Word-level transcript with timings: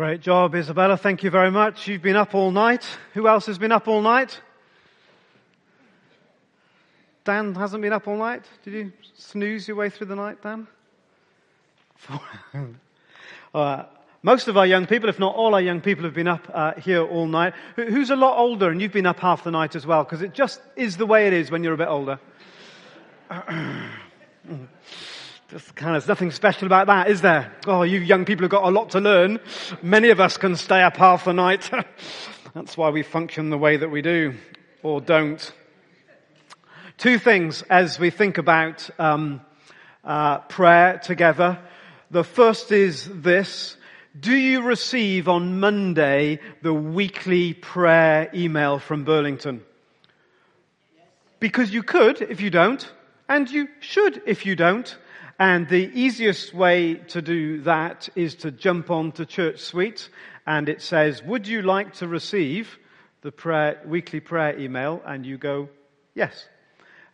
Great 0.00 0.22
job, 0.22 0.54
Isabella. 0.54 0.96
Thank 0.96 1.22
you 1.24 1.30
very 1.30 1.50
much. 1.50 1.86
You've 1.86 2.00
been 2.00 2.16
up 2.16 2.34
all 2.34 2.50
night. 2.50 2.86
Who 3.12 3.28
else 3.28 3.44
has 3.44 3.58
been 3.58 3.70
up 3.70 3.86
all 3.86 4.00
night? 4.00 4.40
Dan 7.22 7.54
hasn't 7.54 7.82
been 7.82 7.92
up 7.92 8.08
all 8.08 8.16
night. 8.16 8.46
Did 8.64 8.72
you 8.72 8.92
snooze 9.12 9.68
your 9.68 9.76
way 9.76 9.90
through 9.90 10.06
the 10.06 10.16
night, 10.16 10.42
Dan? 10.42 10.66
uh, 13.54 13.84
most 14.22 14.48
of 14.48 14.56
our 14.56 14.64
young 14.64 14.86
people, 14.86 15.10
if 15.10 15.18
not 15.18 15.34
all 15.34 15.54
our 15.54 15.60
young 15.60 15.82
people, 15.82 16.04
have 16.04 16.14
been 16.14 16.28
up 16.28 16.50
uh, 16.50 16.72
here 16.80 17.04
all 17.04 17.26
night. 17.26 17.52
Who's 17.76 18.08
a 18.08 18.16
lot 18.16 18.38
older 18.38 18.70
and 18.70 18.80
you've 18.80 18.94
been 18.94 19.04
up 19.04 19.20
half 19.20 19.44
the 19.44 19.50
night 19.50 19.76
as 19.76 19.86
well? 19.86 20.04
Because 20.04 20.22
it 20.22 20.32
just 20.32 20.62
is 20.76 20.96
the 20.96 21.04
way 21.04 21.26
it 21.26 21.34
is 21.34 21.50
when 21.50 21.62
you're 21.62 21.74
a 21.74 21.76
bit 21.76 21.88
older. 21.88 22.18
Just 25.50 25.74
kind 25.74 25.96
of, 25.96 26.02
there's 26.02 26.08
nothing 26.08 26.30
special 26.30 26.66
about 26.66 26.86
that, 26.86 27.10
is 27.10 27.22
there? 27.22 27.52
Oh, 27.66 27.82
you 27.82 27.98
young 27.98 28.24
people 28.24 28.44
have 28.44 28.52
got 28.52 28.62
a 28.62 28.70
lot 28.70 28.90
to 28.90 29.00
learn. 29.00 29.40
Many 29.82 30.10
of 30.10 30.20
us 30.20 30.36
can 30.36 30.54
stay 30.54 30.80
up 30.80 30.96
half 30.96 31.24
the 31.24 31.32
night. 31.32 31.68
That's 32.54 32.76
why 32.76 32.90
we 32.90 33.02
function 33.02 33.50
the 33.50 33.58
way 33.58 33.76
that 33.76 33.88
we 33.90 34.00
do, 34.00 34.34
or 34.84 35.00
don't. 35.00 35.52
Two 36.98 37.18
things 37.18 37.62
as 37.62 37.98
we 37.98 38.10
think 38.10 38.38
about 38.38 38.88
um, 39.00 39.40
uh, 40.04 40.38
prayer 40.38 40.98
together. 40.98 41.58
The 42.12 42.22
first 42.22 42.70
is 42.70 43.10
this. 43.12 43.76
Do 44.18 44.36
you 44.36 44.62
receive 44.62 45.28
on 45.28 45.58
Monday 45.58 46.38
the 46.62 46.74
weekly 46.74 47.54
prayer 47.54 48.30
email 48.32 48.78
from 48.78 49.02
Burlington? 49.02 49.64
Because 51.40 51.74
you 51.74 51.82
could 51.82 52.22
if 52.22 52.40
you 52.40 52.50
don't, 52.50 52.88
and 53.28 53.50
you 53.50 53.66
should 53.80 54.22
if 54.26 54.46
you 54.46 54.54
don't. 54.54 54.96
And 55.40 55.70
the 55.70 55.90
easiest 55.94 56.52
way 56.52 56.96
to 56.96 57.22
do 57.22 57.62
that 57.62 58.10
is 58.14 58.34
to 58.36 58.50
jump 58.50 58.90
on 58.90 59.12
to 59.12 59.24
Church 59.24 59.60
Suite 59.60 60.10
and 60.46 60.68
it 60.68 60.82
says, 60.82 61.22
would 61.22 61.48
you 61.48 61.62
like 61.62 61.94
to 61.94 62.06
receive 62.06 62.78
the 63.22 63.32
prayer, 63.32 63.80
weekly 63.86 64.20
prayer 64.20 64.58
email? 64.58 65.00
And 65.02 65.24
you 65.24 65.38
go, 65.38 65.70
yes. 66.14 66.46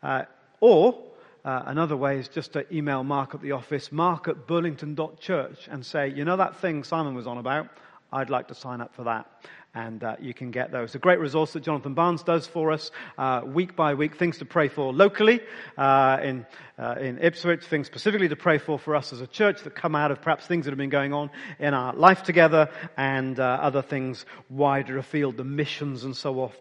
Uh, 0.03 0.25
or 0.59 1.01
uh, 1.45 1.63
another 1.67 1.97
way 1.97 2.19
is 2.19 2.27
just 2.27 2.55
to 2.55 2.75
email 2.75 3.05
Mark 3.05 3.33
at 3.37 3.43
the 3.43 3.53
office, 3.53 3.93
mark 3.93 4.27
at 4.27 4.49
burlington.church 4.49 5.69
and 5.71 5.87
say, 5.87 6.09
you 6.09 6.25
know 6.25 6.37
that 6.37 6.57
thing 6.57 6.83
Simon 6.83 7.15
was 7.15 7.29
on 7.29 7.39
about? 7.39 7.69
I'd 8.13 8.31
like 8.31 8.49
to 8.49 8.57
sign 8.57 8.81
up 8.81 8.93
for 8.97 9.05
that 9.05 9.31
and 9.77 10.03
uh, 10.03 10.17
you 10.19 10.33
can 10.33 10.51
get 10.51 10.73
those. 10.73 10.95
A 10.95 10.99
great 10.99 11.21
resource 11.21 11.53
that 11.53 11.63
Jonathan 11.63 11.93
Barnes 11.93 12.23
does 12.23 12.47
for 12.47 12.73
us 12.73 12.91
uh, 13.19 13.43
week 13.45 13.77
by 13.77 13.93
week, 13.93 14.17
things 14.17 14.39
to 14.39 14.47
pray 14.47 14.69
for 14.69 14.91
locally 14.91 15.41
uh, 15.77 16.19
in, 16.23 16.47
uh, 16.79 16.95
in 16.99 17.19
Ipswich, 17.19 17.63
things 17.63 17.87
specifically 17.87 18.29
to 18.29 18.37
pray 18.37 18.57
for 18.57 18.79
for 18.79 18.97
us 18.97 19.13
as 19.13 19.21
a 19.21 19.27
church 19.27 19.63
that 19.65 19.75
come 19.75 19.95
out 19.95 20.11
of 20.11 20.23
perhaps 20.23 20.47
things 20.47 20.65
that 20.65 20.71
have 20.71 20.79
been 20.79 20.89
going 20.89 21.13
on 21.13 21.31
in 21.59 21.75
our 21.75 21.93
life 21.93 22.23
together 22.23 22.71
and 22.97 23.39
uh, 23.39 23.43
other 23.61 23.83
things 23.83 24.25
wider 24.49 24.97
afield, 24.97 25.37
the 25.37 25.45
missions 25.45 26.05
and 26.05 26.17
so 26.17 26.41
on 26.41 26.53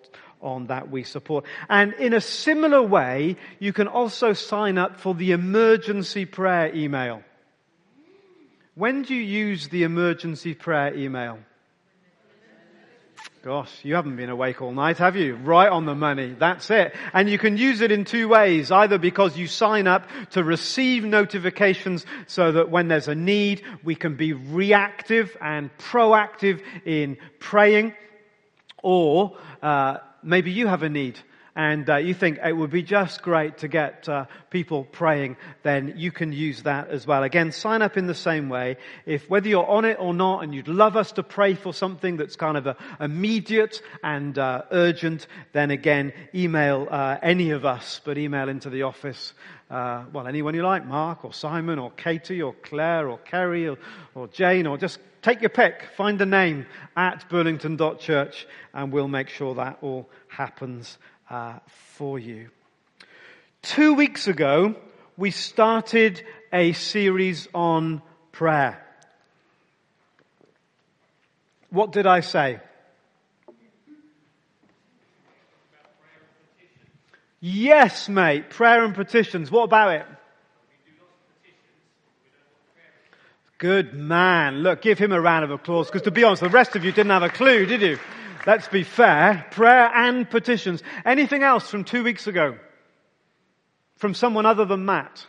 on 0.42 0.68
that 0.68 0.92
we 0.92 1.02
support. 1.02 1.46
And 1.70 1.94
in 1.94 2.14
a 2.14 2.22
similar 2.22 2.84
way, 2.84 3.38
you 3.60 3.72
can 3.72 3.88
also 3.88 4.34
sign 4.34 4.78
up 4.78 5.00
for 5.00 5.16
the 5.16 5.32
emergency 5.32 6.26
prayer 6.26 6.76
email. 6.76 7.24
When 8.76 9.04
do 9.04 9.16
you 9.16 9.24
use 9.24 9.70
the 9.70 9.84
emergency 9.84 10.54
prayer 10.54 10.94
email? 10.94 11.40
Gosh, 13.44 13.72
you 13.84 13.94
haven't 13.94 14.16
been 14.16 14.32
awake 14.32 14.62
all 14.62 14.72
night, 14.72 14.98
have 14.98 15.16
you? 15.16 15.36
Right 15.36 15.70
on 15.70 15.86
the 15.86 15.94
money. 15.94 16.36
That's 16.38 16.72
it. 16.72 16.96
And 17.14 17.30
you 17.30 17.38
can 17.38 17.58
use 17.58 17.82
it 17.82 17.92
in 17.92 18.04
two 18.04 18.28
ways. 18.28 18.72
Either 18.72 18.98
because 18.98 19.38
you 19.38 19.46
sign 19.46 19.86
up 19.86 20.10
to 20.32 20.44
receive 20.44 21.04
notifications 21.04 22.08
so 22.26 22.52
that 22.54 22.72
when 22.72 22.88
there's 22.88 23.08
a 23.08 23.14
need, 23.14 23.62
we 23.84 23.94
can 23.94 24.16
be 24.16 24.34
reactive 24.34 25.38
and 25.40 25.70
proactive 25.78 26.64
in 26.86 27.18
praying. 27.38 27.94
Or 28.82 29.38
uh, 29.62 29.98
maybe 30.24 30.52
you 30.52 30.66
have 30.66 30.82
a 30.82 30.90
need 30.90 31.20
and 31.56 31.90
uh, 31.90 31.96
you 31.96 32.14
think 32.14 32.40
it 32.44 32.52
would 32.52 32.70
be 32.70 32.84
just 32.84 33.22
great 33.22 33.60
to 33.60 33.70
get 33.70 34.10
uh, 34.10 34.26
people 34.50 34.84
praying, 34.84 35.38
then 35.64 35.94
you 35.96 36.12
can 36.12 36.34
use 36.34 36.64
that 36.64 36.90
as 36.90 37.08
well. 37.08 37.24
Again, 37.24 37.54
sign 37.54 37.82
up 37.82 37.96
in 37.96 38.08
the 38.08 38.14
same 38.14 38.50
way. 38.50 38.76
If 39.06 39.30
whether 39.30 39.48
you're 39.48 39.66
on 39.66 39.86
it 39.86 39.98
or 40.00 40.14
not, 40.14 40.44
and 40.44 40.54
you'd 40.54 40.68
love 40.68 40.98
us 40.98 41.14
to 41.14 41.24
pray 41.24 41.54
for 41.54 41.74
something 41.74 42.18
that's 42.18 42.36
kind 42.36 42.58
of 42.58 42.68
a, 42.68 42.76
immediate 43.00 43.82
and 44.04 44.38
uh, 44.38 44.64
urgent, 44.72 45.28
then 45.54 45.72
again, 45.72 46.12
email 46.34 46.88
uh, 46.92 47.18
any 47.22 47.52
of 47.52 47.64
us, 47.64 48.02
but 48.04 48.18
email 48.18 48.50
into 48.50 48.70
the 48.70 48.84
office. 48.84 49.34
Uh, 49.70 50.04
well, 50.12 50.28
anyone 50.28 50.54
you 50.56 50.62
like, 50.62 50.86
Mark 50.86 51.24
or 51.24 51.34
Simon 51.34 51.80
or 51.80 51.90
Katie 51.92 52.42
or 52.42 52.54
Claire 52.54 53.10
or 53.10 53.18
Kerry 53.20 53.68
or, 53.68 53.78
or 54.14 54.28
Jane 54.28 54.68
or 54.68 54.78
just 54.78 55.00
take 55.22 55.42
your 55.42 55.50
pick, 55.50 55.88
find 55.98 56.22
a 56.22 56.26
name 56.26 56.68
at 56.96 57.28
burlington.church 57.30 58.46
and 58.74 58.92
we'll 58.92 59.08
make 59.08 59.30
sure 59.30 59.56
that 59.56 59.80
all 59.82 60.08
happens 60.28 61.00
uh, 61.30 61.60
for 61.98 62.20
you. 62.20 62.50
Two 63.62 63.94
weeks 63.94 64.28
ago, 64.28 64.76
we 65.18 65.32
started 65.32 66.22
a 66.54 66.74
series 66.74 67.48
on 67.54 68.02
prayer. 68.32 68.82
What 71.70 71.92
did 71.92 72.06
I 72.06 72.20
say? 72.20 72.60
Yes, 77.40 78.10
mate. 78.10 78.50
Prayer 78.50 78.84
and 78.84 78.96
petitions. 78.96 79.52
What 79.52 79.64
about 79.64 79.94
it? 79.94 80.06
Good 83.58 83.94
man. 83.94 84.64
Look, 84.64 84.82
give 84.82 85.00
him 85.00 85.12
a 85.12 85.22
round 85.22 85.44
of 85.44 85.52
applause 85.52 85.88
because 85.88 86.02
to 86.04 86.12
be 86.12 86.24
honest, 86.24 86.42
the 86.42 86.50
rest 86.50 86.76
of 86.76 86.84
you 86.84 86.92
didn't 86.92 87.12
have 87.12 87.24
a 87.24 87.30
clue, 87.30 87.66
did 87.66 87.82
you? 87.82 88.00
Let's 88.46 88.68
be 88.68 88.84
fair. 88.84 89.46
Prayer 89.52 89.90
and 89.94 90.30
petitions. 90.30 90.84
Anything 91.04 91.44
else 91.44 91.70
from 91.70 91.84
two 91.84 92.04
weeks 92.04 92.28
ago? 92.28 92.58
From 93.98 94.14
someone 94.14 94.46
other 94.46 94.66
than 94.66 94.86
Matt? 94.86 95.26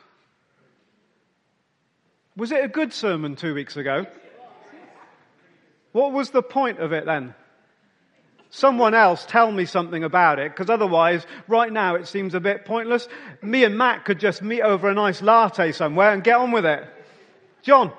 Was 2.37 2.53
it 2.53 2.65
a 2.65 2.69
good 2.69 2.93
sermon 2.93 3.37
two 3.37 3.55
weeks 3.55 3.77
ago? 3.77 4.07
What 5.93 6.13
was 6.13 6.31
the 6.31 6.43
point 6.43 6.79
of 6.81 6.93
it 6.93 7.07
then? 7.07 7.35
Someone 8.51 8.95
else 8.95 9.25
tell 9.27 9.51
me 9.51 9.65
something 9.65 10.05
about 10.05 10.39
it, 10.39 10.53
because 10.53 10.71
otherwise, 10.71 11.27
right 11.49 11.73
now 11.73 11.95
it 11.95 12.07
seems 12.07 12.35
a 12.35 12.41
bit 12.41 12.65
pointless. 12.65 13.09
Me 13.43 13.65
and 13.65 13.77
Matt 13.77 14.05
could 14.05 14.21
just 14.21 14.43
meet 14.43 14.63
over 14.63 14.89
a 14.89 14.95
nice 14.95 15.23
latte 15.23 15.73
somewhere 15.73 16.13
and 16.13 16.23
get 16.23 16.37
on 16.37 16.53
with 16.53 16.67
it. 16.67 16.85
John? 17.63 17.93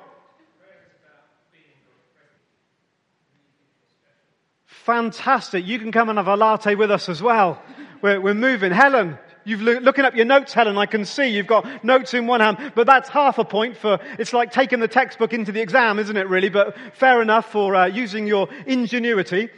Fantastic. 4.88 5.68
You 5.68 5.80
can 5.80 5.92
come 5.92 6.08
and 6.08 6.18
have 6.18 6.30
a 6.30 6.38
latte 6.38 6.75
with 6.75 6.92
us 6.92 7.09
as 7.09 7.22
well. 7.22 7.62
We're, 8.02 8.22
we're 8.22 8.34
moving. 8.34 8.72
Helen, 8.72 9.20
you've 9.44 9.62
lo- 9.62 9.80
looking 9.81 10.06
up 10.06 10.16
your 10.16 10.24
notes, 10.24 10.53
Helen. 10.53 10.78
I 10.78 10.86
can 10.86 11.03
see 11.03 11.28
you've 11.28 11.46
got 11.46 11.84
notes 11.84 12.14
in 12.14 12.25
one 12.25 12.40
hand, 12.40 12.72
but 12.74 12.88
that's 12.88 13.09
half 13.09 13.38
a 13.38 13.44
point 13.44 13.76
for, 13.76 14.00
it's 14.18 14.31
like 14.31 14.53
taking 14.53 14.80
the 14.80 14.88
textbook 14.88 15.34
into 15.34 15.52
the 15.52 15.59
exam, 15.59 16.00
isn't 16.00 16.16
it 16.16 16.30
really? 16.30 16.47
But 16.47 16.78
fair 16.94 17.22
enough 17.22 17.52
for 17.52 17.76
uh, 17.76 17.88
using 17.88 18.28
your 18.28 18.47
ingenuity. 18.66 19.50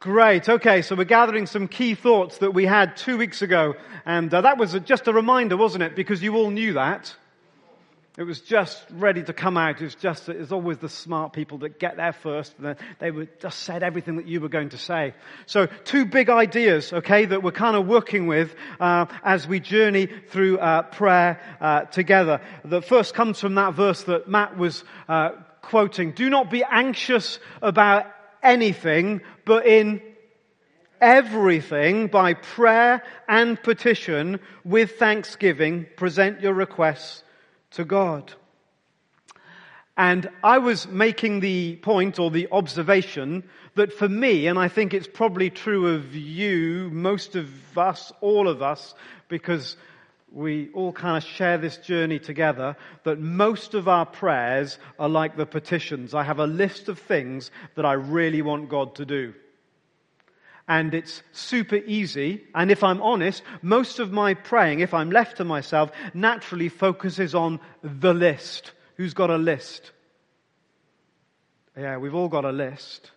Great. 0.00 0.48
Okay, 0.48 0.82
so 0.82 0.96
we're 0.96 1.04
gathering 1.04 1.46
some 1.46 1.68
key 1.68 1.94
thoughts 1.94 2.38
that 2.38 2.54
we 2.54 2.66
had 2.66 2.96
two 2.96 3.16
weeks 3.16 3.40
ago, 3.40 3.76
and 4.04 4.34
uh, 4.34 4.40
that 4.40 4.58
was 4.58 4.72
just 4.84 5.06
a 5.06 5.12
reminder, 5.12 5.56
wasn't 5.56 5.84
it? 5.84 5.94
Because 5.94 6.20
you 6.20 6.34
all 6.34 6.50
knew 6.50 6.72
that. 6.72 7.14
It 8.20 8.26
was 8.26 8.42
just 8.42 8.84
ready 8.90 9.22
to 9.22 9.32
come 9.32 9.56
out. 9.56 9.80
It 9.80 9.84
was 9.84 9.94
just, 9.94 10.28
it's 10.28 10.52
always 10.52 10.76
the 10.76 10.90
smart 10.90 11.32
people 11.32 11.56
that 11.60 11.80
get 11.80 11.96
there 11.96 12.12
first. 12.12 12.54
And 12.58 12.76
they 12.98 13.10
were 13.10 13.26
just 13.40 13.60
said 13.60 13.82
everything 13.82 14.16
that 14.16 14.26
you 14.26 14.42
were 14.42 14.50
going 14.50 14.68
to 14.68 14.76
say. 14.76 15.14
So 15.46 15.68
two 15.84 16.04
big 16.04 16.28
ideas, 16.28 16.92
okay, 16.92 17.24
that 17.24 17.42
we're 17.42 17.50
kind 17.50 17.76
of 17.76 17.86
working 17.86 18.26
with, 18.26 18.54
uh, 18.78 19.06
as 19.24 19.48
we 19.48 19.58
journey 19.58 20.06
through, 20.28 20.58
uh, 20.58 20.82
prayer, 20.82 21.40
uh, 21.62 21.84
together. 21.86 22.42
The 22.62 22.82
first 22.82 23.14
comes 23.14 23.40
from 23.40 23.54
that 23.54 23.72
verse 23.72 24.02
that 24.02 24.28
Matt 24.28 24.54
was, 24.54 24.84
uh, 25.08 25.30
quoting. 25.62 26.12
Do 26.12 26.28
not 26.28 26.50
be 26.50 26.62
anxious 26.62 27.38
about 27.62 28.04
anything, 28.42 29.22
but 29.46 29.64
in 29.64 30.02
everything 31.00 32.08
by 32.08 32.34
prayer 32.34 33.02
and 33.26 33.62
petition 33.62 34.40
with 34.62 34.98
thanksgiving 34.98 35.86
present 35.96 36.42
your 36.42 36.52
requests 36.52 37.22
to 37.72 37.84
God. 37.84 38.32
And 39.96 40.30
I 40.42 40.58
was 40.58 40.88
making 40.88 41.40
the 41.40 41.76
point 41.76 42.18
or 42.18 42.30
the 42.30 42.48
observation 42.50 43.44
that 43.74 43.92
for 43.92 44.08
me, 44.08 44.46
and 44.46 44.58
I 44.58 44.68
think 44.68 44.94
it's 44.94 45.06
probably 45.06 45.50
true 45.50 45.94
of 45.94 46.14
you, 46.14 46.90
most 46.92 47.36
of 47.36 47.78
us, 47.78 48.12
all 48.20 48.48
of 48.48 48.62
us, 48.62 48.94
because 49.28 49.76
we 50.32 50.70
all 50.72 50.92
kind 50.92 51.16
of 51.16 51.24
share 51.28 51.58
this 51.58 51.76
journey 51.76 52.18
together, 52.18 52.76
that 53.04 53.20
most 53.20 53.74
of 53.74 53.88
our 53.88 54.06
prayers 54.06 54.78
are 54.98 55.08
like 55.08 55.36
the 55.36 55.46
petitions. 55.46 56.14
I 56.14 56.22
have 56.22 56.38
a 56.38 56.46
list 56.46 56.88
of 56.88 56.98
things 56.98 57.50
that 57.74 57.84
I 57.84 57.92
really 57.94 58.42
want 58.42 58.68
God 58.68 58.94
to 58.96 59.04
do. 59.04 59.34
And 60.70 60.94
it's 60.94 61.24
super 61.32 61.74
easy. 61.74 62.44
And 62.54 62.70
if 62.70 62.84
I'm 62.84 63.02
honest, 63.02 63.42
most 63.60 63.98
of 63.98 64.12
my 64.12 64.34
praying, 64.34 64.78
if 64.78 64.94
I'm 64.94 65.10
left 65.10 65.38
to 65.38 65.44
myself, 65.44 65.90
naturally 66.14 66.68
focuses 66.68 67.34
on 67.34 67.58
the 67.82 68.14
list. 68.14 68.70
Who's 68.94 69.12
got 69.12 69.30
a 69.30 69.36
list? 69.36 69.90
Yeah, 71.76 71.96
we've 71.96 72.14
all 72.14 72.28
got 72.28 72.44
a 72.44 72.52
list. 72.52 73.10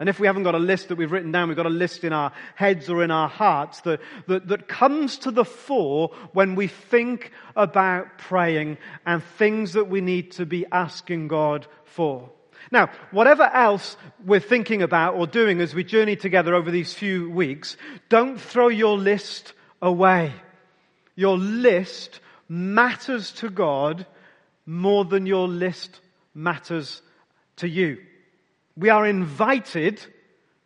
And 0.00 0.08
if 0.08 0.18
we 0.18 0.26
haven't 0.26 0.42
got 0.42 0.56
a 0.56 0.58
list 0.58 0.88
that 0.88 0.98
we've 0.98 1.12
written 1.12 1.30
down, 1.30 1.46
we've 1.46 1.56
got 1.56 1.66
a 1.66 1.70
list 1.70 2.02
in 2.02 2.12
our 2.12 2.32
heads 2.56 2.90
or 2.90 3.04
in 3.04 3.12
our 3.12 3.28
hearts 3.28 3.82
that, 3.82 4.00
that, 4.26 4.48
that 4.48 4.66
comes 4.66 5.18
to 5.18 5.30
the 5.30 5.44
fore 5.44 6.10
when 6.32 6.56
we 6.56 6.66
think 6.66 7.30
about 7.54 8.18
praying 8.18 8.78
and 9.06 9.22
things 9.38 9.74
that 9.74 9.88
we 9.88 10.00
need 10.00 10.32
to 10.32 10.44
be 10.44 10.66
asking 10.72 11.28
God 11.28 11.68
for. 11.84 12.30
Now, 12.70 12.90
whatever 13.10 13.44
else 13.44 13.96
we're 14.24 14.40
thinking 14.40 14.82
about 14.82 15.14
or 15.14 15.26
doing 15.26 15.60
as 15.60 15.74
we 15.74 15.84
journey 15.84 16.16
together 16.16 16.54
over 16.54 16.70
these 16.70 16.92
few 16.92 17.30
weeks, 17.30 17.76
don't 18.08 18.40
throw 18.40 18.68
your 18.68 18.98
list 18.98 19.52
away. 19.80 20.32
Your 21.14 21.38
list 21.38 22.20
matters 22.48 23.32
to 23.32 23.50
God 23.50 24.06
more 24.66 25.04
than 25.04 25.26
your 25.26 25.48
list 25.48 26.00
matters 26.34 27.02
to 27.56 27.68
you. 27.68 27.98
We 28.76 28.90
are 28.90 29.06
invited 29.06 30.04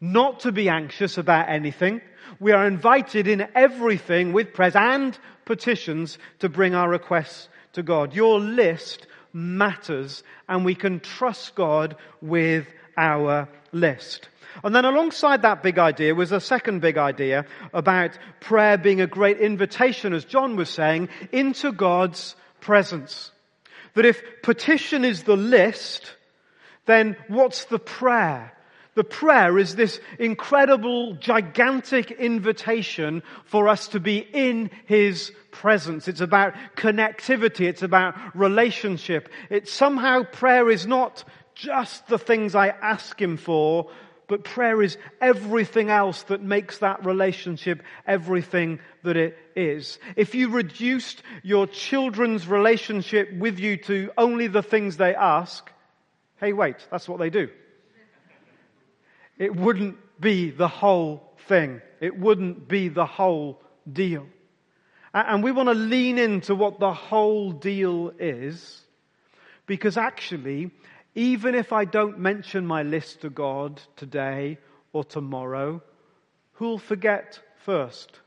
not 0.00 0.40
to 0.40 0.52
be 0.52 0.68
anxious 0.68 1.18
about 1.18 1.48
anything. 1.48 2.00
We 2.40 2.52
are 2.52 2.66
invited 2.66 3.28
in 3.28 3.46
everything 3.54 4.32
with 4.32 4.54
prayers 4.54 4.74
and 4.74 5.16
petitions 5.44 6.18
to 6.38 6.48
bring 6.48 6.74
our 6.74 6.88
requests 6.88 7.48
to 7.74 7.82
God. 7.82 8.14
Your 8.14 8.40
list 8.40 9.06
matters 9.32 10.22
and 10.48 10.64
we 10.64 10.74
can 10.74 11.00
trust 11.00 11.54
God 11.54 11.96
with 12.20 12.66
our 12.96 13.48
list. 13.72 14.28
And 14.64 14.74
then 14.74 14.84
alongside 14.84 15.42
that 15.42 15.62
big 15.62 15.78
idea 15.78 16.14
was 16.14 16.32
a 16.32 16.40
second 16.40 16.80
big 16.80 16.98
idea 16.98 17.46
about 17.72 18.18
prayer 18.40 18.76
being 18.76 19.00
a 19.00 19.06
great 19.06 19.38
invitation, 19.38 20.12
as 20.12 20.24
John 20.24 20.56
was 20.56 20.68
saying, 20.68 21.08
into 21.32 21.72
God's 21.72 22.34
presence. 22.60 23.30
That 23.94 24.04
if 24.04 24.22
petition 24.42 25.04
is 25.04 25.22
the 25.22 25.36
list, 25.36 26.14
then 26.86 27.16
what's 27.28 27.66
the 27.66 27.78
prayer? 27.78 28.52
The 29.00 29.04
prayer 29.04 29.56
is 29.56 29.76
this 29.76 29.98
incredible, 30.18 31.14
gigantic 31.14 32.10
invitation 32.10 33.22
for 33.46 33.66
us 33.66 33.88
to 33.88 33.98
be 33.98 34.18
in 34.18 34.70
His 34.84 35.32
presence. 35.50 36.06
It's 36.06 36.20
about 36.20 36.52
connectivity. 36.76 37.66
It's 37.66 37.82
about 37.82 38.14
relationship. 38.36 39.30
It's 39.48 39.72
somehow 39.72 40.24
prayer 40.24 40.68
is 40.68 40.86
not 40.86 41.24
just 41.54 42.08
the 42.08 42.18
things 42.18 42.54
I 42.54 42.68
ask 42.68 43.18
Him 43.18 43.38
for, 43.38 43.90
but 44.28 44.44
prayer 44.44 44.82
is 44.82 44.98
everything 45.18 45.88
else 45.88 46.24
that 46.24 46.42
makes 46.42 46.76
that 46.80 47.06
relationship 47.06 47.82
everything 48.06 48.80
that 49.02 49.16
it 49.16 49.34
is. 49.56 49.98
If 50.14 50.34
you 50.34 50.50
reduced 50.50 51.22
your 51.42 51.66
children's 51.66 52.46
relationship 52.46 53.32
with 53.32 53.58
you 53.60 53.78
to 53.78 54.10
only 54.18 54.46
the 54.46 54.62
things 54.62 54.98
they 54.98 55.14
ask, 55.14 55.72
Hey, 56.36 56.52
wait, 56.52 56.76
that's 56.90 57.08
what 57.08 57.18
they 57.18 57.30
do. 57.30 57.48
It 59.40 59.56
wouldn't 59.56 59.96
be 60.20 60.50
the 60.50 60.68
whole 60.68 61.32
thing. 61.48 61.80
It 61.98 62.16
wouldn't 62.16 62.68
be 62.68 62.88
the 62.88 63.06
whole 63.06 63.62
deal. 63.90 64.26
And 65.14 65.42
we 65.42 65.50
want 65.50 65.70
to 65.70 65.74
lean 65.74 66.18
into 66.18 66.54
what 66.54 66.78
the 66.78 66.92
whole 66.92 67.50
deal 67.50 68.12
is, 68.18 68.82
because 69.66 69.96
actually, 69.96 70.70
even 71.14 71.54
if 71.54 71.72
I 71.72 71.86
don't 71.86 72.18
mention 72.18 72.66
my 72.66 72.82
list 72.82 73.22
to 73.22 73.30
God 73.30 73.80
today 73.96 74.58
or 74.92 75.04
tomorrow, 75.04 75.82
who'll 76.52 76.78
forget 76.78 77.40
first? 77.64 78.20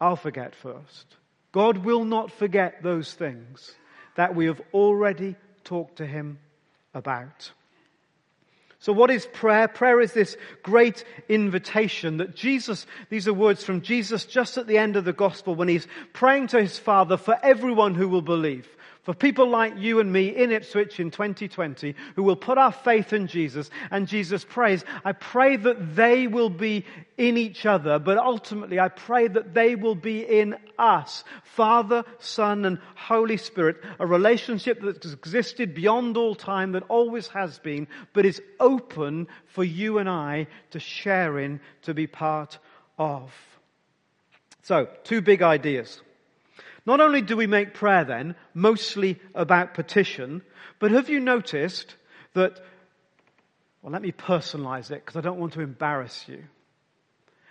I'll 0.00 0.16
forget 0.16 0.54
first. 0.54 1.16
God 1.52 1.76
will 1.76 2.04
not 2.04 2.32
forget 2.32 2.82
those 2.82 3.12
things 3.12 3.74
that 4.16 4.34
we 4.34 4.46
have 4.46 4.62
already 4.72 5.36
talked 5.62 5.96
to 5.96 6.06
him 6.06 6.38
about. 6.94 7.52
So 8.82 8.92
what 8.92 9.12
is 9.12 9.26
prayer? 9.26 9.68
Prayer 9.68 10.00
is 10.00 10.12
this 10.12 10.36
great 10.64 11.04
invitation 11.28 12.16
that 12.16 12.34
Jesus, 12.34 12.84
these 13.10 13.28
are 13.28 13.32
words 13.32 13.62
from 13.62 13.80
Jesus 13.80 14.24
just 14.24 14.58
at 14.58 14.66
the 14.66 14.76
end 14.76 14.96
of 14.96 15.04
the 15.04 15.12
gospel 15.12 15.54
when 15.54 15.68
he's 15.68 15.86
praying 16.12 16.48
to 16.48 16.60
his 16.60 16.80
Father 16.80 17.16
for 17.16 17.38
everyone 17.44 17.94
who 17.94 18.08
will 18.08 18.22
believe. 18.22 18.66
For 19.02 19.14
people 19.14 19.48
like 19.48 19.78
you 19.78 19.98
and 19.98 20.12
me 20.12 20.28
in 20.28 20.52
Ipswich 20.52 21.00
in 21.00 21.10
2020 21.10 21.96
who 22.14 22.22
will 22.22 22.36
put 22.36 22.56
our 22.56 22.70
faith 22.70 23.12
in 23.12 23.26
Jesus 23.26 23.68
and 23.90 24.06
Jesus 24.06 24.44
prays, 24.44 24.84
I 25.04 25.10
pray 25.10 25.56
that 25.56 25.96
they 25.96 26.28
will 26.28 26.50
be 26.50 26.86
in 27.18 27.36
each 27.36 27.66
other, 27.66 27.98
but 27.98 28.16
ultimately 28.16 28.78
I 28.78 28.88
pray 28.88 29.26
that 29.26 29.54
they 29.54 29.74
will 29.74 29.96
be 29.96 30.20
in 30.20 30.56
us. 30.78 31.24
Father, 31.42 32.04
Son, 32.20 32.64
and 32.64 32.78
Holy 32.94 33.38
Spirit, 33.38 33.78
a 33.98 34.06
relationship 34.06 34.80
that 34.82 35.02
has 35.02 35.12
existed 35.12 35.74
beyond 35.74 36.16
all 36.16 36.36
time, 36.36 36.72
that 36.72 36.84
always 36.88 37.26
has 37.28 37.58
been, 37.58 37.88
but 38.12 38.24
is 38.24 38.40
open 38.60 39.26
for 39.46 39.64
you 39.64 39.98
and 39.98 40.08
I 40.08 40.46
to 40.70 40.78
share 40.78 41.40
in, 41.40 41.58
to 41.82 41.92
be 41.92 42.06
part 42.06 42.58
of. 42.98 43.32
So, 44.62 44.88
two 45.02 45.22
big 45.22 45.42
ideas. 45.42 46.00
Not 46.84 47.00
only 47.00 47.22
do 47.22 47.36
we 47.36 47.46
make 47.46 47.74
prayer 47.74 48.04
then 48.04 48.34
mostly 48.54 49.20
about 49.34 49.74
petition, 49.74 50.42
but 50.78 50.90
have 50.90 51.08
you 51.08 51.20
noticed 51.20 51.94
that, 52.34 52.60
well, 53.82 53.92
let 53.92 54.02
me 54.02 54.12
personalize 54.12 54.90
it 54.90 55.04
because 55.04 55.16
I 55.16 55.20
don't 55.20 55.38
want 55.38 55.52
to 55.54 55.60
embarrass 55.60 56.24
you. 56.26 56.42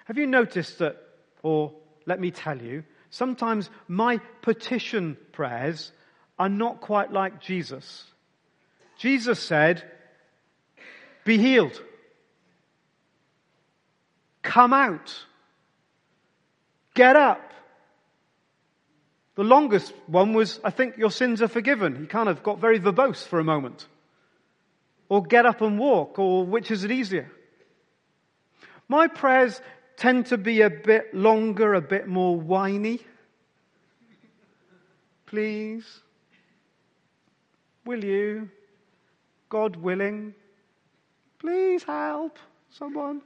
Have 0.06 0.18
you 0.18 0.28
noticed 0.28 0.80
that, 0.80 0.98
or 1.44 1.74
let 2.06 2.19
me 2.19 2.31
tell 2.31 2.62
you, 2.62 2.83
sometimes 3.10 3.69
my 3.88 4.19
petition 4.42 5.16
prayers 5.31 5.92
are 6.38 6.50
not 6.50 6.81
quite 6.81 7.12
like 7.12 7.39
Jesus. 7.42 8.04
Jesus 8.98 9.39
said, 9.39 9.84
be 11.24 11.38
healed. 11.38 11.82
Come 14.41 14.74
out. 14.74 15.15
Get 16.96 17.15
up. 17.15 17.53
The 19.36 19.44
longest 19.44 19.94
one 20.08 20.34
was, 20.34 20.60
I 20.64 20.72
think 20.72 20.98
your 20.98 21.12
sins 21.12 21.42
are 21.42 21.48
forgiven. 21.48 21.96
He 21.96 22.06
kind 22.06 22.28
of 22.28 22.44
got 22.44 22.60
very 22.60 22.80
verbose 22.80 23.26
for 23.26 23.40
a 23.40 23.44
moment. 23.44 23.88
Or 25.08 25.24
get 25.24 25.46
up 25.46 25.62
and 25.62 25.80
walk, 25.80 26.20
or 26.20 26.46
which 26.46 26.72
is 26.72 26.84
it 26.84 26.92
easier? 26.92 27.32
My 28.88 29.08
prayers 29.08 29.62
tend 29.98 30.28
to 30.28 30.38
be 30.38 30.62
a 30.62 30.70
bit 30.70 31.14
longer, 31.14 31.74
a 31.74 31.82
bit 31.82 32.08
more 32.08 32.36
whiny. 32.36 33.00
Please, 35.28 35.86
will 37.86 38.04
you, 38.04 38.50
God 39.48 39.78
willing, 39.78 40.34
please 41.40 41.84
help 41.84 42.38
someone? 42.72 43.22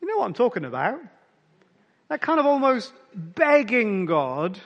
You 0.00 0.08
know 0.08 0.18
what 0.18 0.26
I'm 0.26 0.34
talking 0.34 0.64
about? 0.66 1.00
That 2.12 2.20
kind 2.20 2.38
of 2.38 2.44
almost 2.44 2.92
begging 3.14 4.04
God 4.04 4.58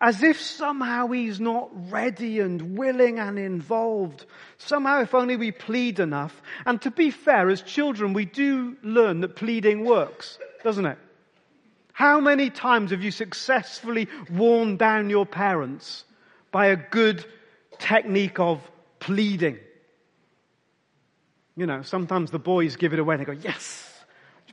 as 0.00 0.20
if 0.24 0.40
somehow 0.40 1.06
he's 1.06 1.38
not 1.38 1.70
ready 1.92 2.40
and 2.40 2.76
willing 2.76 3.20
and 3.20 3.38
involved. 3.38 4.26
Somehow 4.58 5.00
if 5.00 5.14
only 5.14 5.36
we 5.36 5.52
plead 5.52 6.00
enough. 6.00 6.42
And 6.66 6.82
to 6.82 6.90
be 6.90 7.12
fair, 7.12 7.50
as 7.50 7.62
children, 7.62 8.14
we 8.14 8.24
do 8.24 8.76
learn 8.82 9.20
that 9.20 9.36
pleading 9.36 9.84
works, 9.84 10.40
doesn't 10.64 10.84
it? 10.84 10.98
How 11.92 12.18
many 12.18 12.50
times 12.50 12.90
have 12.90 13.04
you 13.04 13.12
successfully 13.12 14.08
worn 14.28 14.76
down 14.76 15.08
your 15.08 15.24
parents 15.24 16.04
by 16.50 16.66
a 16.66 16.76
good 16.76 17.24
technique 17.78 18.40
of 18.40 18.60
pleading? 18.98 19.60
You 21.54 21.66
know, 21.66 21.82
sometimes 21.82 22.32
the 22.32 22.40
boys 22.40 22.74
give 22.74 22.92
it 22.92 22.98
away 22.98 23.14
and 23.14 23.20
they 23.20 23.32
go, 23.32 23.40
yes, 23.40 23.91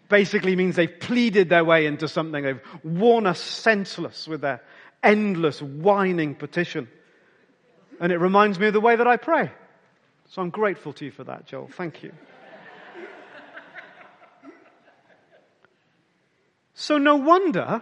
basically 0.10 0.56
means 0.56 0.75
they've 0.75 1.00
pleaded 1.00 1.50
their 1.50 1.63
way 1.63 1.86
into 1.86 2.08
something. 2.08 2.44
They've 2.44 2.62
worn 2.84 3.25
us 3.28 3.39
senseless 3.39 4.28
with 4.28 4.42
their 4.42 4.62
endless 5.01 5.62
whining 5.62 6.36
petition. 6.36 6.89
And 8.01 8.12
it 8.12 8.18
reminds 8.18 8.60
me 8.60 8.68
of 8.68 8.74
the 8.74 8.82
way 8.82 8.96
that 8.96 9.08
I 9.08 9.18
pray. 9.18 9.51
So 10.30 10.42
I'm 10.42 10.50
grateful 10.50 10.94
to 10.94 11.06
you 11.06 11.12
for 11.12 11.24
that, 11.24 11.46
Joel. 11.46 11.70
Thank 11.72 12.04
you. 12.04 12.12
so 16.74 16.98
no 16.98 17.16
wonder, 17.16 17.82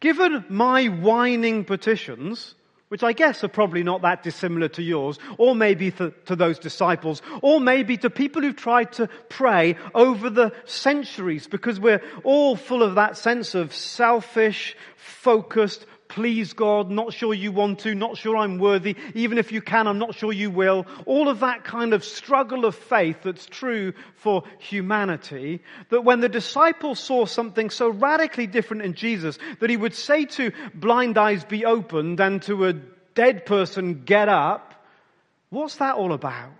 given 0.00 0.44
my 0.48 0.86
whining 0.86 1.64
petitions, 1.64 2.54
which 2.94 3.02
I 3.02 3.12
guess 3.12 3.42
are 3.42 3.48
probably 3.48 3.82
not 3.82 4.02
that 4.02 4.22
dissimilar 4.22 4.68
to 4.68 4.80
yours, 4.80 5.18
or 5.36 5.56
maybe 5.56 5.90
to, 5.90 6.14
to, 6.26 6.36
those 6.36 6.60
disciples, 6.60 7.22
or 7.42 7.58
maybe 7.58 7.96
to 7.96 8.08
people 8.08 8.40
who've 8.40 8.54
tried 8.54 8.92
to 8.92 9.08
pray 9.28 9.76
over 9.96 10.30
the 10.30 10.52
centuries, 10.64 11.48
because 11.48 11.80
we're 11.80 12.00
all 12.22 12.54
full 12.54 12.84
of 12.84 12.94
that 12.94 13.16
sense 13.16 13.56
of 13.56 13.74
selfish, 13.74 14.76
focused, 14.94 15.86
please 16.14 16.52
God, 16.52 16.92
not 16.92 17.12
sure 17.12 17.34
you 17.34 17.50
want 17.50 17.80
to, 17.80 17.92
not 17.92 18.16
sure 18.16 18.36
I'm 18.36 18.58
worthy, 18.58 18.94
even 19.14 19.36
if 19.36 19.50
you 19.50 19.60
can, 19.60 19.88
I'm 19.88 19.98
not 19.98 20.14
sure 20.14 20.32
you 20.32 20.48
will. 20.48 20.86
All 21.06 21.28
of 21.28 21.40
that 21.40 21.64
kind 21.64 21.92
of 21.92 22.04
struggle 22.04 22.64
of 22.66 22.76
faith 22.76 23.16
that's 23.24 23.46
true 23.46 23.94
for 24.14 24.44
humanity, 24.60 25.60
that 25.88 26.04
when 26.04 26.20
the 26.20 26.28
disciples 26.28 27.00
saw 27.00 27.26
something 27.26 27.68
so 27.68 27.88
radically 27.88 28.46
different 28.46 28.84
in 28.84 28.94
Jesus, 28.94 29.40
that 29.58 29.70
he 29.70 29.76
would 29.76 29.94
say 29.94 30.24
to 30.26 30.52
blind 30.72 31.18
eyes 31.18 31.44
be 31.44 31.64
opened 31.64 32.20
and 32.20 32.40
to 32.42 32.66
a 32.66 32.74
dead 33.16 33.44
person 33.44 34.04
get 34.04 34.28
up, 34.28 34.86
what's 35.50 35.76
that 35.76 35.96
all 35.96 36.12
about? 36.12 36.52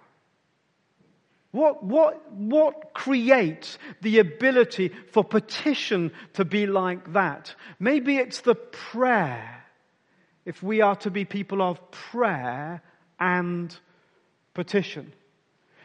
What, 1.55 1.85
what, 1.85 2.33
what 2.33 2.95
creates 2.95 3.79
the 4.03 4.19
ability 4.19 4.91
for 5.13 5.23
petition 5.23 6.11
to 6.33 6.45
be 6.45 6.67
like 6.67 7.13
that? 7.13 7.55
Maybe 7.79 8.17
it's 8.17 8.41
the 8.41 8.57
prayer. 8.57 9.65
If 10.45 10.65
we 10.65 10.81
are 10.81 10.97
to 10.97 11.13
be 11.13 11.25
people 11.25 11.63
of 11.63 11.93
prayer 11.93 12.83
and 13.21 13.73
petition. 14.53 15.13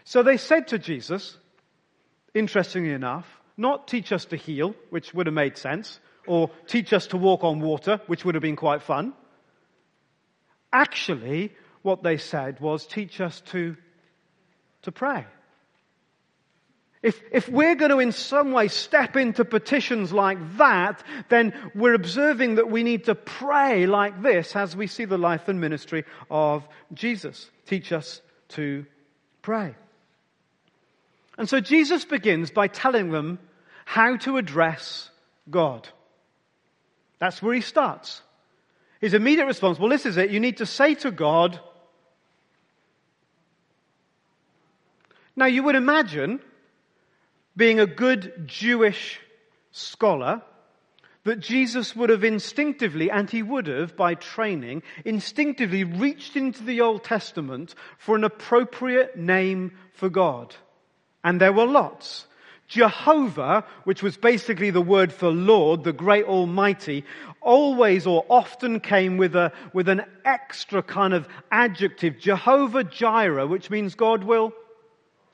So 0.06 0.24
they 0.24 0.38
said 0.38 0.70
to 0.70 0.80
Jesus, 0.80 1.38
interestingly 2.34 2.94
enough, 2.94 3.28
not 3.56 3.88
teach 3.88 4.12
us 4.12 4.26
to 4.26 4.38
heal, 4.38 4.74
which 4.90 5.14
would 5.14 5.28
have 5.28 5.36
made 5.36 5.56
sense, 5.56 6.00
or 6.26 6.50
teach 6.66 6.94
us 6.94 7.06
to 7.08 7.18
walk 7.18 7.44
on 7.44 7.60
water, 7.60 8.02
which 8.08 8.26
would 8.26 8.34
have 8.34 8.42
been 8.42 8.56
quite 8.56 8.82
fun. 8.82 9.14
Actually, 10.74 11.54
what 11.84 12.02
they 12.02 12.18
said 12.18 12.60
was 12.60 12.88
teach 12.88 13.22
us 13.22 13.42
to, 13.52 13.78
to 14.82 14.92
pray. 14.92 15.28
If, 17.02 17.22
if 17.32 17.48
we're 17.48 17.76
going 17.76 17.92
to 17.92 18.00
in 18.00 18.12
some 18.12 18.52
way 18.52 18.68
step 18.68 19.16
into 19.16 19.46
petitions 19.46 20.12
like 20.12 20.58
that, 20.58 21.02
then 21.30 21.54
we're 21.74 21.94
observing 21.94 22.56
that 22.56 22.70
we 22.70 22.84
need 22.84 23.06
to 23.06 23.16
pray 23.16 23.86
like 23.86 24.22
this 24.22 24.54
as 24.56 24.76
we 24.76 24.88
see 24.88 25.06
the 25.06 25.18
life 25.18 25.48
and 25.48 25.62
ministry 25.62 26.04
of 26.30 26.68
Jesus. 26.94 27.50
Teach 27.66 27.94
us 27.94 28.22
to 28.50 28.86
pray. 29.42 29.76
And 31.38 31.48
so 31.48 31.62
Jesus 31.62 32.04
begins 32.04 32.52
by 32.52 32.68
telling 32.68 33.12
them 33.12 33.40
how 33.86 34.18
to 34.18 34.36
address 34.36 35.10
God. 35.50 35.88
That's 37.20 37.42
where 37.42 37.54
he 37.54 37.62
starts. 37.62 38.22
His 39.00 39.14
immediate 39.14 39.46
response, 39.46 39.80
well, 39.80 39.90
this 39.90 40.06
is 40.06 40.18
it. 40.18 40.32
You 40.32 40.42
need 40.42 40.58
to 40.58 40.66
say 40.66 40.96
to 40.96 41.12
God, 41.12 41.58
now 45.38 45.46
you 45.46 45.64
would 45.64 45.76
imagine 45.76 46.42
being 47.60 47.80
a 47.82 47.86
good 47.86 48.48
Jewish 48.48 49.20
scholar, 49.72 50.42
that 51.26 51.42
Jesus 51.42 51.94
would 51.94 52.10
have 52.10 52.24
instinctively, 52.24 53.12
and 53.12 53.30
he 53.30 53.44
would 53.44 53.68
have 53.68 53.98
by 53.98 54.16
training, 54.16 54.82
instinctively 55.04 55.84
reached 55.84 56.38
into 56.38 56.64
the 56.64 56.80
Old 56.80 57.04
Testament 57.04 57.76
for 57.98 58.16
an 58.16 58.24
appropriate 58.24 59.18
name 59.18 59.74
for 59.94 60.10
God. 60.10 60.56
And 61.22 61.42
there 61.42 61.52
were 61.52 61.66
lots. 61.66 62.26
Jehovah, 62.70 63.66
which 63.84 64.02
was 64.02 64.16
basically 64.16 64.70
the 64.70 64.82
word 64.82 65.12
for 65.12 65.30
Lord, 65.30 65.84
the 65.84 65.92
great 65.92 66.26
Almighty, 66.26 67.04
always 67.42 68.08
or 68.08 68.26
often 68.30 68.80
came 68.80 69.18
with 69.18 69.36
a, 69.36 69.52
with 69.74 69.90
an 69.90 70.04
extra 70.24 70.82
kind 70.82 71.14
of 71.14 71.28
adjective, 71.52 72.20
Jehovah 72.20 72.86
Jireh, 72.86 73.48
which 73.48 73.70
means 73.70 73.96
God 73.96 74.24
will 74.24 74.54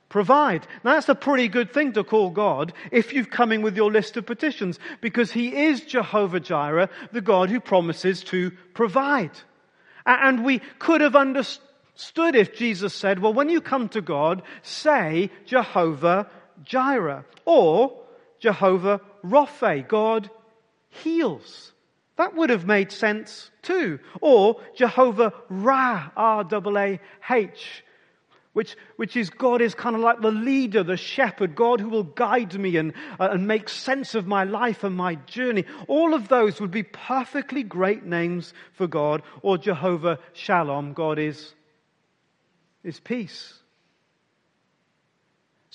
provide. 0.09 0.67
Now, 0.83 0.93
that's 0.93 1.09
a 1.09 1.15
pretty 1.15 1.47
good 1.47 1.73
thing 1.73 1.93
to 1.93 2.03
call 2.03 2.29
God 2.29 2.73
if 2.91 3.13
you've 3.13 3.29
come 3.29 3.51
in 3.51 3.61
with 3.61 3.75
your 3.75 3.91
list 3.91 4.17
of 4.17 4.25
petitions, 4.25 4.79
because 5.01 5.31
He 5.31 5.55
is 5.55 5.81
Jehovah 5.81 6.39
Jireh, 6.39 6.89
the 7.11 7.21
God 7.21 7.49
who 7.49 7.59
promises 7.59 8.23
to 8.25 8.51
provide. 8.73 9.31
And 10.05 10.45
we 10.45 10.59
could 10.79 11.01
have 11.01 11.15
understood 11.15 12.35
if 12.35 12.55
Jesus 12.55 12.93
said, 12.93 13.19
well, 13.19 13.33
when 13.33 13.49
you 13.49 13.61
come 13.61 13.89
to 13.89 14.01
God, 14.01 14.43
say 14.61 15.31
Jehovah 15.45 16.29
Jireh, 16.63 17.25
or 17.45 17.99
Jehovah 18.39 19.01
Rapha, 19.23 19.87
God 19.87 20.29
heals. 20.89 21.71
That 22.17 22.35
would 22.35 22.49
have 22.49 22.65
made 22.65 22.91
sense 22.91 23.49
too. 23.61 23.99
Or 24.21 24.61
Jehovah 24.75 25.33
Raah, 25.49 26.11
R-A-A-H, 26.15 27.83
which, 28.55 28.77
which 28.95 29.17
is 29.17 29.29
God 29.29 29.61
is 29.61 29.75
kind 29.75 29.97
of 29.97 30.01
like 30.01 30.21
the 30.21 30.31
leader, 30.31 30.81
the 30.81 30.95
shepherd, 30.95 31.55
God 31.55 31.81
who 31.81 31.89
will 31.89 32.03
guide 32.03 32.57
me 32.57 32.77
and, 32.77 32.93
uh, 33.19 33.27
and 33.31 33.49
make 33.49 33.67
sense 33.67 34.15
of 34.15 34.27
my 34.27 34.45
life 34.45 34.85
and 34.85 34.95
my 34.95 35.15
journey. 35.15 35.65
All 35.89 36.13
of 36.13 36.29
those 36.29 36.61
would 36.61 36.71
be 36.71 36.83
perfectly 36.83 37.63
great 37.63 38.05
names 38.05 38.53
for 38.71 38.87
God, 38.87 39.23
or 39.41 39.57
Jehovah 39.57 40.19
Shalom, 40.31 40.93
God 40.93 41.19
is, 41.19 41.53
is 42.81 43.01
peace. 43.01 43.59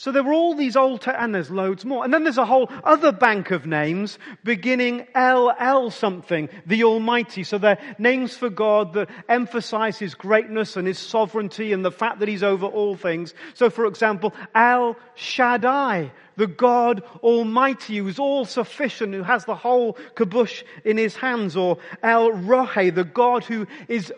So 0.01 0.13
there 0.13 0.23
were 0.23 0.33
all 0.33 0.55
these 0.55 0.77
old, 0.77 1.03
te- 1.03 1.11
and 1.11 1.35
there's 1.35 1.51
loads 1.51 1.85
more. 1.85 2.05
And 2.05 2.15
then 2.15 2.25
there's 2.25 2.39
a 2.39 2.47
whole 2.47 2.71
other 2.85 3.13
bank 3.13 3.51
of 3.51 3.67
names 3.67 4.19
beginning 4.43 5.07
LL 5.15 5.91
something, 5.91 6.49
the 6.65 6.85
Almighty. 6.85 7.45
So 7.45 7.59
they're 7.59 7.77
names 7.99 8.35
for 8.35 8.49
God 8.49 8.95
that 8.95 9.11
emphasize 9.29 9.99
His 9.99 10.15
greatness 10.15 10.79
and 10.79 10.89
His 10.89 10.99
sovereignty 10.99 11.75
and 11.75 11.85
the 11.85 11.91
fact 11.91 12.21
that 12.21 12.29
He's 12.29 12.43
over 12.43 12.65
all 12.65 12.97
things. 12.97 13.35
So 13.53 13.69
for 13.69 13.85
example, 13.85 14.33
El 14.55 14.97
Shaddai, 15.17 16.13
the 16.37 16.47
God 16.47 17.03
Almighty 17.23 17.99
who's 17.99 18.19
all 18.19 18.47
sufficient, 18.47 19.13
who 19.13 19.23
has 19.23 19.45
the 19.45 19.55
whole 19.55 19.99
kabush 20.15 20.63
in 20.83 20.97
His 20.97 21.15
hands. 21.15 21.59
Or 21.59 21.77
El 22.03 22.31
Rohe, 22.31 22.95
the 22.95 23.05
God 23.05 23.45
who 23.45 23.67
is 23.87 24.11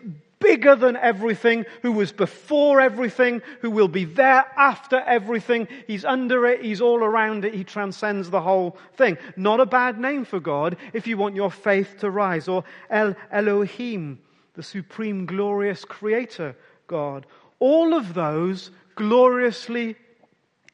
bigger 0.43 0.75
than 0.75 0.97
everything, 0.97 1.65
who 1.81 1.93
was 1.93 2.11
before 2.11 2.79
everything, 2.81 3.41
who 3.61 3.71
will 3.71 3.87
be 3.87 4.05
there 4.05 4.45
after 4.55 4.99
everything. 4.99 5.67
He's 5.87 6.05
under 6.05 6.45
it, 6.45 6.61
he's 6.61 6.81
all 6.81 7.03
around 7.03 7.45
it, 7.45 7.55
he 7.55 7.63
transcends 7.63 8.29
the 8.29 8.41
whole 8.41 8.77
thing. 8.95 9.17
Not 9.35 9.61
a 9.61 9.65
bad 9.65 9.99
name 9.99 10.25
for 10.25 10.39
God 10.39 10.77
if 10.91 11.07
you 11.07 11.17
want 11.17 11.35
your 11.35 11.49
faith 11.49 11.95
to 11.99 12.11
rise. 12.11 12.47
Or 12.47 12.63
El 12.89 13.15
Elohim, 13.31 14.19
the 14.53 14.63
supreme 14.63 15.25
glorious 15.25 15.85
creator 15.85 16.55
God. 16.87 17.25
All 17.59 17.93
of 17.93 18.13
those 18.13 18.69
gloriously 18.95 19.95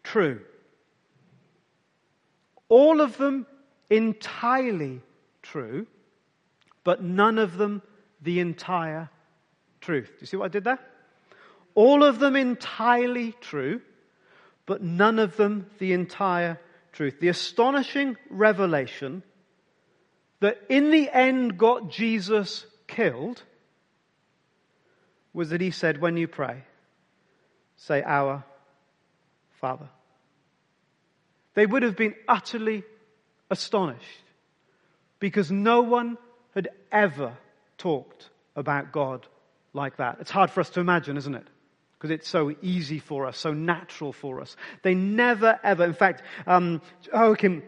true. 0.03 0.41
All 2.67 2.99
of 3.01 3.17
them 3.17 3.45
entirely 3.89 5.01
true, 5.41 5.87
but 6.83 7.03
none 7.03 7.37
of 7.37 7.57
them 7.57 7.81
the 8.21 8.39
entire 8.39 9.09
truth. 9.81 10.07
Do 10.07 10.17
you 10.21 10.27
see 10.27 10.37
what 10.37 10.45
I 10.45 10.49
did 10.49 10.63
there? 10.63 10.79
All 11.75 12.03
of 12.03 12.19
them 12.19 12.35
entirely 12.35 13.33
true, 13.41 13.81
but 14.65 14.81
none 14.81 15.19
of 15.19 15.37
them 15.37 15.67
the 15.79 15.93
entire 15.93 16.59
truth. 16.91 17.19
The 17.19 17.29
astonishing 17.29 18.17
revelation 18.29 19.23
that 20.39 20.57
in 20.69 20.91
the 20.91 21.09
end 21.09 21.57
got 21.57 21.89
Jesus 21.89 22.65
killed 22.87 23.43
was 25.33 25.51
that 25.51 25.61
he 25.61 25.71
said, 25.71 26.01
when 26.01 26.17
you 26.17 26.27
pray, 26.27 26.63
say, 27.75 28.01
Our 28.03 28.43
Father. 29.51 29.89
They 31.53 31.65
would 31.65 31.83
have 31.83 31.95
been 31.95 32.15
utterly 32.27 32.83
astonished 33.49 34.23
because 35.19 35.51
no 35.51 35.81
one 35.81 36.17
had 36.55 36.69
ever 36.91 37.37
talked 37.77 38.29
about 38.55 38.91
God 38.91 39.25
like 39.73 39.97
that. 39.97 40.17
It's 40.19 40.31
hard 40.31 40.51
for 40.51 40.61
us 40.61 40.69
to 40.71 40.79
imagine, 40.79 41.17
isn't 41.17 41.35
it? 41.35 41.47
Because 41.97 42.11
it's 42.11 42.29
so 42.29 42.55
easy 42.61 42.99
for 42.99 43.25
us, 43.25 43.37
so 43.37 43.53
natural 43.53 44.13
for 44.13 44.41
us. 44.41 44.55
They 44.83 44.93
never 44.93 45.59
ever, 45.63 45.83
in 45.83 45.93
fact, 45.93 46.23
um, 46.47 46.81
Joachim 47.13 47.63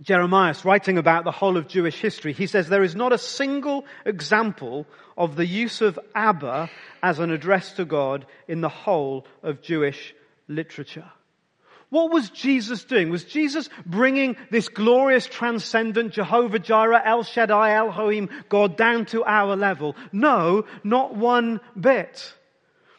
Jeremias, 0.00 0.64
writing 0.64 0.96
about 0.96 1.24
the 1.24 1.32
whole 1.32 1.56
of 1.56 1.66
Jewish 1.66 2.00
history, 2.00 2.32
he 2.32 2.46
says 2.46 2.68
there 2.68 2.84
is 2.84 2.94
not 2.94 3.12
a 3.12 3.18
single 3.18 3.84
example 4.04 4.86
of 5.16 5.34
the 5.34 5.46
use 5.46 5.80
of 5.80 5.98
Abba 6.14 6.70
as 7.02 7.18
an 7.18 7.32
address 7.32 7.72
to 7.72 7.84
God 7.84 8.26
in 8.46 8.60
the 8.60 8.68
whole 8.68 9.26
of 9.42 9.60
Jewish 9.60 10.14
literature. 10.46 11.10
What 11.90 12.12
was 12.12 12.28
Jesus 12.30 12.84
doing? 12.84 13.08
Was 13.08 13.24
Jesus 13.24 13.68
bringing 13.86 14.36
this 14.50 14.68
glorious, 14.68 15.26
transcendent 15.26 16.12
Jehovah 16.12 16.58
Jireh, 16.58 17.02
El 17.02 17.22
Shaddai, 17.22 17.72
Elohim 17.72 18.28
God 18.48 18.76
down 18.76 19.06
to 19.06 19.24
our 19.24 19.56
level? 19.56 19.96
No, 20.12 20.66
not 20.84 21.16
one 21.16 21.60
bit. 21.78 22.34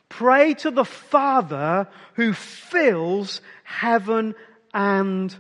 Pray 0.09 0.55
to 0.55 0.71
the 0.71 0.85
Father 0.85 1.87
who 2.15 2.33
fills 2.33 3.41
heaven 3.63 4.33
and 4.73 5.35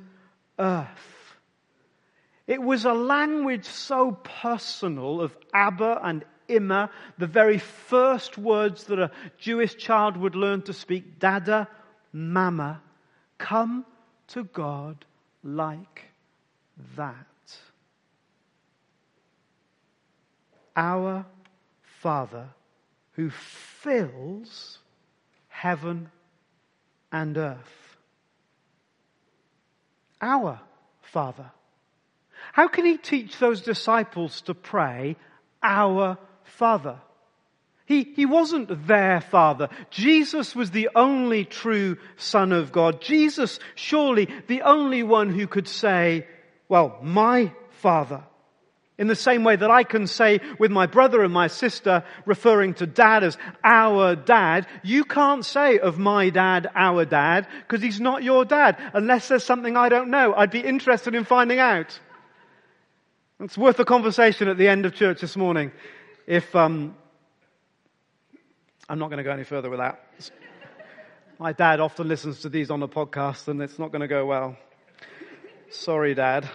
earth. 0.59 1.37
It 2.45 2.61
was 2.61 2.85
a 2.85 2.93
language 2.93 3.65
so 3.65 4.11
personal 4.11 5.21
of 5.21 5.35
Abba 5.53 6.01
and 6.03 6.23
Imma, 6.47 6.89
the 7.17 7.27
very 7.27 7.57
first 7.57 8.37
words 8.37 8.85
that 8.85 8.99
a 8.99 9.11
Jewish 9.39 9.75
child 9.75 10.17
would 10.17 10.35
learn 10.35 10.63
to 10.63 10.73
speak, 10.73 11.19
Dada, 11.19 11.67
Mama, 12.11 12.81
come 13.39 13.85
to 14.27 14.43
God 14.43 15.03
like 15.43 16.03
that. 16.95 17.25
Our 20.75 21.25
Father 21.81 22.49
who 23.13 23.29
fills 23.29 24.77
heaven 25.47 26.09
and 27.11 27.37
earth. 27.37 27.97
Our 30.21 30.59
Father. 31.01 31.51
How 32.53 32.67
can 32.67 32.85
he 32.85 32.97
teach 32.97 33.37
those 33.39 33.61
disciples 33.61 34.41
to 34.41 34.53
pray, 34.53 35.17
Our 35.61 36.17
Father? 36.43 36.97
He, 37.89 38.03
he 38.15 38.27
wasn't 38.27 38.85
their 38.85 39.19
father. 39.19 39.67
Jesus 39.89 40.55
was 40.55 40.69
the 40.69 40.91
only 40.93 41.43
true 41.43 41.97
son 42.17 42.51
of 42.51 42.71
God. 42.71 43.01
Jesus, 43.01 43.59
surely 43.73 44.27
the 44.45 44.61
only 44.61 45.01
one 45.01 45.31
who 45.31 45.47
could 45.47 45.67
say, 45.67 46.27
well, 46.67 46.99
my 47.01 47.51
father. 47.71 48.21
In 48.99 49.07
the 49.07 49.15
same 49.15 49.43
way 49.43 49.55
that 49.55 49.71
I 49.71 49.83
can 49.83 50.05
say 50.05 50.39
with 50.59 50.69
my 50.69 50.85
brother 50.85 51.23
and 51.23 51.33
my 51.33 51.47
sister, 51.47 52.03
referring 52.27 52.75
to 52.75 52.85
dad 52.85 53.23
as 53.23 53.39
our 53.63 54.15
dad, 54.15 54.67
you 54.83 55.03
can't 55.03 55.43
say 55.43 55.79
of 55.79 55.97
my 55.97 56.29
dad, 56.29 56.69
our 56.75 57.05
dad, 57.05 57.47
because 57.61 57.81
he's 57.81 57.99
not 57.99 58.21
your 58.21 58.45
dad, 58.45 58.77
unless 58.93 59.29
there's 59.29 59.43
something 59.43 59.75
I 59.75 59.89
don't 59.89 60.11
know. 60.11 60.35
I'd 60.35 60.51
be 60.51 60.59
interested 60.59 61.15
in 61.15 61.23
finding 61.23 61.57
out. 61.57 61.99
It's 63.39 63.57
worth 63.57 63.79
a 63.79 63.85
conversation 63.85 64.47
at 64.47 64.59
the 64.59 64.67
end 64.67 64.85
of 64.85 64.93
church 64.93 65.21
this 65.21 65.35
morning. 65.35 65.71
If, 66.27 66.55
um, 66.55 66.95
I'm 68.89 68.97
not 68.97 69.11
going 69.11 69.19
to 69.19 69.23
go 69.23 69.29
any 69.29 69.43
further 69.43 69.69
with 69.69 69.77
that. 69.77 70.03
My 71.37 71.53
dad 71.53 71.79
often 71.79 72.07
listens 72.07 72.39
to 72.41 72.49
these 72.49 72.71
on 72.71 72.79
the 72.79 72.87
podcast 72.87 73.47
and 73.47 73.61
it's 73.61 73.77
not 73.77 73.91
going 73.91 74.01
to 74.01 74.07
go 74.07 74.25
well. 74.25 74.57
Sorry, 75.69 76.15
dad. 76.15 76.49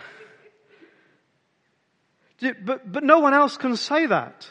But, 2.41 2.91
but 2.91 3.05
no 3.05 3.21
one 3.21 3.35
else 3.35 3.57
can 3.57 3.77
say 3.77 4.07
that. 4.07 4.51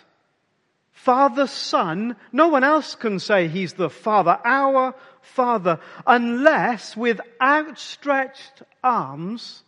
Father, 0.94 1.46
Son, 1.46 2.16
no 2.32 2.48
one 2.48 2.64
else 2.64 2.96
can 2.96 3.20
say 3.20 3.50
he's 3.50 3.74
the 3.74 3.90
Father, 3.90 4.40
our 4.46 4.96
Father, 5.22 5.82
unless 6.08 6.96
with 6.96 7.20
outstretched 7.42 8.64
arms, 8.82 9.64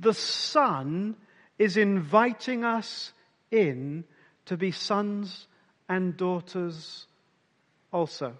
the 0.00 0.14
Son 0.14 1.14
is 1.60 1.76
inviting 1.76 2.64
us 2.64 3.12
in 3.52 4.02
to 4.46 4.56
be 4.56 4.72
sons 4.72 5.46
and 5.88 6.16
daughters 6.16 7.06
also. 7.96 8.34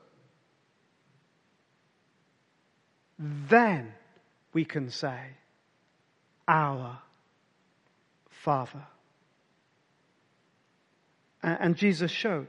Then 3.18 3.94
we 4.52 4.66
can 4.66 4.90
say, 4.90 5.18
Our 6.46 6.98
Father. 8.28 8.86
And 11.42 11.74
Jesus 11.76 12.10
showed 12.10 12.48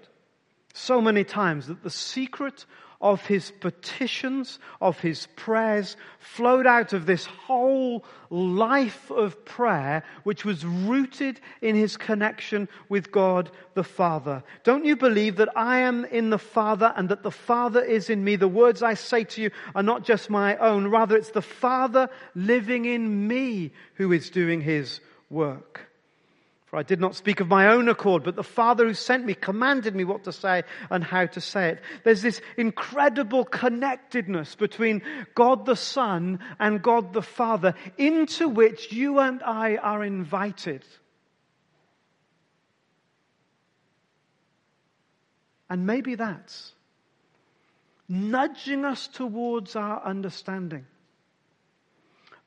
so 0.78 1.02
many 1.02 1.24
times 1.24 1.68
that 1.68 1.84
the 1.84 1.90
secret 1.90 2.66
of 3.00 3.24
his 3.26 3.52
petitions, 3.52 4.58
of 4.82 5.00
his 5.00 5.28
prayers, 5.36 5.96
flowed 6.20 6.66
out 6.66 6.94
of 6.94 7.06
this 7.06 7.26
whole 7.26 8.04
life 8.30 9.12
of 9.12 9.46
prayer, 9.46 10.04
which 10.24 10.44
was 10.44 10.66
rooted 10.66 11.40
in 11.62 11.76
his 11.76 11.96
connection 11.96 12.68
with 12.90 13.12
God 13.12 13.52
the 13.76 13.84
Father. 13.84 14.44
Don't 14.64 14.86
you 14.86 14.96
believe 14.96 15.36
that 15.38 15.56
I 15.56 15.80
am 15.80 16.06
in 16.06 16.32
the 16.32 16.40
Father 16.40 16.92
and 16.96 17.10
that 17.10 17.24
the 17.24 17.32
Father 17.32 17.82
is 17.82 18.10
in 18.10 18.24
me? 18.24 18.36
The 18.36 18.48
words 18.48 18.82
I 18.82 18.96
say 18.96 19.24
to 19.26 19.42
you 19.42 19.52
are 19.76 19.84
not 19.84 20.04
just 20.04 20.30
my 20.30 20.58
own, 20.58 20.88
rather 20.88 21.16
it's 21.16 21.32
the 21.32 21.42
Father 21.42 22.10
living 22.34 22.86
in 22.86 23.28
me 23.28 23.74
who 23.96 24.12
is 24.12 24.32
doing 24.32 24.62
his 24.62 25.02
work. 25.30 25.87
I 26.78 26.84
did 26.84 27.00
not 27.00 27.16
speak 27.16 27.40
of 27.40 27.48
my 27.48 27.68
own 27.68 27.90
accord, 27.90 28.24
but 28.24 28.36
the 28.36 28.44
Father 28.44 28.86
who 28.86 28.94
sent 28.94 29.26
me 29.26 29.34
commanded 29.34 29.96
me 29.96 30.04
what 30.04 30.24
to 30.26 30.32
say 30.32 30.64
and 30.90 31.04
how 31.04 31.26
to 31.26 31.42
say 31.42 31.70
it. 31.70 31.82
There's 32.04 32.22
this 32.22 32.42
incredible 32.56 33.44
connectedness 33.44 34.56
between 34.56 35.02
God 35.36 35.66
the 35.66 35.76
Son 35.76 36.40
and 36.60 36.82
God 36.82 37.14
the 37.14 37.22
Father 37.22 37.74
into 37.98 38.48
which 38.48 38.92
you 38.92 39.20
and 39.20 39.42
I 39.44 39.78
are 39.78 40.04
invited. 40.04 40.86
And 45.70 45.86
maybe 45.86 46.16
that's 46.16 46.74
nudging 48.08 48.86
us 48.86 49.08
towards 49.08 49.76
our 49.76 50.02
understanding 50.04 50.86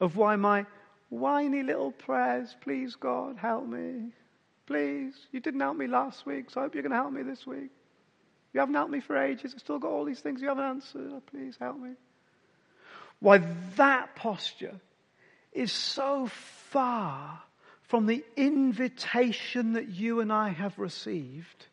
of 0.00 0.16
why 0.16 0.36
my 0.36 0.64
whiny 1.10 1.62
little 1.62 1.92
prayers. 1.92 2.56
Please, 2.60 2.94
God, 2.94 3.36
help 3.36 3.66
me. 3.66 4.12
Please. 4.70 5.14
You 5.32 5.40
didn't 5.40 5.58
help 5.58 5.76
me 5.76 5.88
last 5.88 6.24
week, 6.24 6.48
so 6.48 6.60
I 6.60 6.62
hope 6.64 6.74
you're 6.76 6.84
going 6.84 6.92
to 6.92 6.96
help 6.96 7.12
me 7.12 7.24
this 7.24 7.44
week. 7.44 7.70
You 8.52 8.60
haven't 8.60 8.76
helped 8.76 8.92
me 8.92 9.00
for 9.00 9.16
ages. 9.16 9.52
I've 9.52 9.60
still 9.60 9.80
got 9.80 9.90
all 9.90 10.04
these 10.04 10.20
things 10.20 10.40
you 10.40 10.46
haven't 10.46 10.62
answered. 10.62 11.10
Oh, 11.12 11.22
please 11.28 11.56
help 11.58 11.80
me. 11.80 11.90
Why, 13.18 13.38
that 13.74 14.14
posture 14.14 14.76
is 15.52 15.72
so 15.72 16.28
far 16.68 17.42
from 17.82 18.06
the 18.06 18.24
invitation 18.36 19.72
that 19.72 19.88
you 19.88 20.20
and 20.20 20.32
I 20.32 20.50
have 20.50 20.78
received 20.78 21.66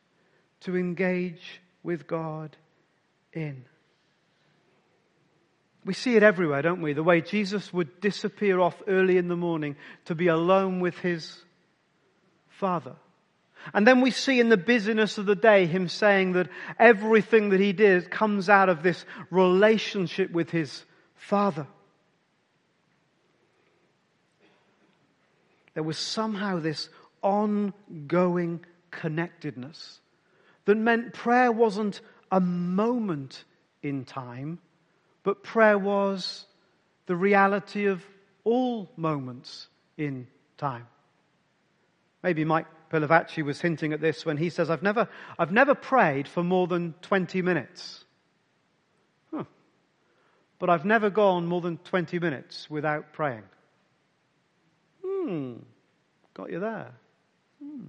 to 0.62 0.75
engage 0.75 1.62
with 1.83 2.07
God 2.07 2.57
in. 3.31 3.63
We 5.86 5.93
see 5.93 6.15
it 6.15 6.23
everywhere, 6.23 6.63
don't 6.63 6.81
we? 6.81 6.93
The 6.93 7.03
way 7.03 7.21
Jesus 7.21 7.71
would 7.71 8.01
disappear 8.01 8.60
off 8.60 8.81
early 8.88 9.17
in 9.17 9.27
the 9.27 9.38
morning 9.38 9.75
to 10.05 10.15
be 10.15 10.27
alone 10.29 10.79
with 10.79 10.97
his 10.97 11.43
Father. 12.60 12.96
And 13.74 13.86
then 13.86 14.02
we 14.02 14.12
see 14.12 14.39
in 14.39 14.50
the 14.50 14.58
busyness 14.58 15.17
of 15.17 15.26
the 15.26 15.36
day 15.36 15.65
him 15.65 15.89
saying 15.89 16.34
that 16.34 16.48
everything 16.80 17.50
that 17.50 17.60
he 17.60 17.74
did 17.74 18.10
comes 18.10 18.50
out 18.50 18.70
of 18.70 18.82
this 18.82 19.06
relationship 19.30 20.32
with 20.32 20.50
his 20.50 20.84
Father. 21.15 21.67
There 25.74 25.84
was 25.84 25.98
somehow 25.98 26.60
this 26.60 26.89
ongoing 27.22 28.65
connectedness 28.89 30.00
that 30.65 30.78
meant 30.78 31.13
prayer 31.13 31.52
wasn't 31.52 32.02
a 32.32 32.39
moment 32.39 33.43
in 33.84 34.06
time, 34.06 34.60
but 35.24 35.43
prayer 35.43 35.78
was 35.78 36.46
the 37.06 37.15
reality 37.15 37.86
of 37.86 38.04
all 38.43 38.89
moments 38.98 39.67
in 39.98 40.28
time. 40.58 40.88
Maybe 42.23 42.45
Mike 42.45 42.67
Pilavachi 42.91 43.43
was 43.43 43.62
hinting 43.62 43.93
at 43.93 44.01
this 44.01 44.25
when 44.25 44.38
he 44.38 44.49
says, 44.49 44.69
I've 44.69 44.84
never, 44.84 45.08
I've 45.38 45.51
never 45.51 45.75
prayed 45.75 46.27
for 46.27 46.43
more 46.43 46.67
than 46.67 46.93
20 47.01 47.41
minutes. 47.41 48.03
Huh. 49.34 49.43
But 50.60 50.69
I've 50.69 50.86
never 50.86 51.10
gone 51.10 51.45
more 51.45 51.62
than 51.62 51.77
20 51.77 52.19
minutes 52.19 52.69
without 52.69 53.13
praying. 53.13 53.43
Hmm. 55.06 55.53
Got 56.34 56.51
you 56.51 56.60
there. 56.60 56.91
Hmm. 57.63 57.88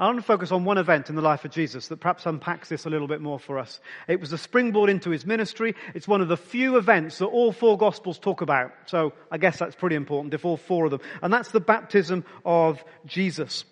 I 0.00 0.06
want 0.06 0.16
to 0.16 0.22
focus 0.22 0.50
on 0.50 0.64
one 0.64 0.78
event 0.78 1.10
in 1.10 1.14
the 1.14 1.20
life 1.20 1.44
of 1.44 1.50
Jesus 1.50 1.88
that 1.88 1.98
perhaps 1.98 2.24
unpacks 2.24 2.70
this 2.70 2.86
a 2.86 2.90
little 2.90 3.06
bit 3.06 3.20
more 3.20 3.38
for 3.38 3.58
us. 3.58 3.80
It 4.08 4.18
was 4.18 4.32
a 4.32 4.38
springboard 4.38 4.88
into 4.88 5.10
his 5.10 5.26
ministry. 5.26 5.74
It's 5.94 6.08
one 6.08 6.22
of 6.22 6.28
the 6.28 6.38
few 6.38 6.78
events 6.78 7.18
that 7.18 7.26
all 7.26 7.52
four 7.52 7.76
gospels 7.76 8.18
talk 8.18 8.40
about. 8.40 8.72
So 8.86 9.12
I 9.30 9.36
guess 9.36 9.58
that's 9.58 9.76
pretty 9.76 9.96
important 9.96 10.32
if 10.32 10.46
all 10.46 10.56
four 10.56 10.86
of 10.86 10.90
them. 10.90 11.02
And 11.20 11.30
that's 11.30 11.50
the 11.50 11.60
baptism 11.60 12.24
of 12.46 12.82
Jesus. 13.04 13.66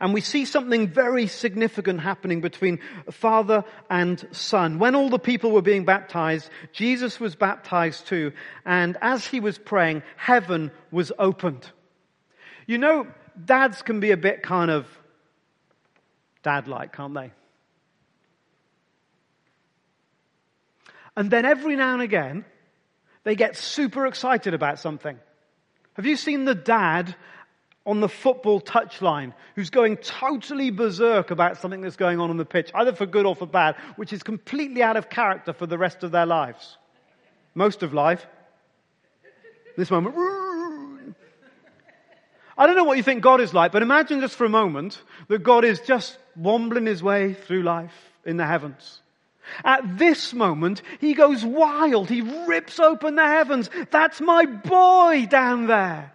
And 0.00 0.14
we 0.14 0.20
see 0.20 0.44
something 0.44 0.86
very 0.86 1.26
significant 1.26 2.02
happening 2.02 2.40
between 2.40 2.78
father 3.10 3.64
and 3.90 4.24
son. 4.30 4.78
When 4.78 4.94
all 4.94 5.10
the 5.10 5.18
people 5.18 5.50
were 5.50 5.60
being 5.60 5.84
baptized, 5.84 6.48
Jesus 6.70 7.18
was 7.18 7.34
baptized 7.34 8.06
too. 8.06 8.32
And 8.64 8.96
as 9.02 9.26
he 9.26 9.40
was 9.40 9.58
praying, 9.58 10.04
heaven 10.16 10.70
was 10.92 11.10
opened. 11.18 11.66
You 12.68 12.78
know, 12.78 13.08
dads 13.44 13.82
can 13.82 13.98
be 13.98 14.12
a 14.12 14.16
bit 14.16 14.44
kind 14.44 14.70
of 14.70 14.86
dad 16.42 16.68
like, 16.68 16.92
can't 16.92 17.14
they? 17.14 17.32
And 21.16 21.30
then 21.30 21.44
every 21.44 21.76
now 21.76 21.94
and 21.94 22.02
again, 22.02 22.44
they 23.24 23.34
get 23.34 23.56
super 23.56 24.06
excited 24.06 24.54
about 24.54 24.78
something. 24.78 25.18
Have 25.94 26.06
you 26.06 26.16
seen 26.16 26.44
the 26.44 26.54
dad 26.54 27.14
on 27.84 28.00
the 28.00 28.08
football 28.08 28.60
touchline 28.60 29.34
who's 29.54 29.70
going 29.70 29.96
totally 29.96 30.70
berserk 30.70 31.30
about 31.30 31.58
something 31.58 31.80
that's 31.80 31.96
going 31.96 32.20
on 32.20 32.30
on 32.30 32.36
the 32.36 32.44
pitch, 32.44 32.70
either 32.74 32.94
for 32.94 33.06
good 33.06 33.26
or 33.26 33.34
for 33.34 33.46
bad, 33.46 33.74
which 33.96 34.12
is 34.12 34.22
completely 34.22 34.82
out 34.82 34.96
of 34.96 35.10
character 35.10 35.52
for 35.52 35.66
the 35.66 35.78
rest 35.78 36.04
of 36.04 36.12
their 36.12 36.26
lives? 36.26 36.76
Most 37.54 37.82
of 37.82 37.92
life. 37.92 38.26
This 39.76 39.90
moment, 39.90 40.14
I 42.56 42.66
don't 42.66 42.76
know 42.76 42.84
what 42.84 42.98
you 42.98 43.02
think 43.02 43.22
God 43.22 43.40
is 43.40 43.54
like, 43.54 43.72
but 43.72 43.82
imagine 43.82 44.20
just 44.20 44.36
for 44.36 44.44
a 44.44 44.50
moment 44.50 45.00
that 45.28 45.42
God 45.42 45.64
is 45.64 45.80
just 45.80 46.18
wombling 46.40 46.86
his 46.86 47.02
way 47.02 47.34
through 47.34 47.62
life 47.62 47.94
in 48.24 48.36
the 48.36 48.46
heavens. 48.46 49.00
At 49.64 49.98
this 49.98 50.32
moment, 50.32 50.82
he 51.00 51.14
goes 51.14 51.44
wild. 51.44 52.08
He 52.08 52.22
rips 52.46 52.78
open 52.78 53.16
the 53.16 53.26
heavens. 53.26 53.68
That's 53.90 54.20
my 54.20 54.46
boy 54.46 55.26
down 55.28 55.66
there. 55.66 56.12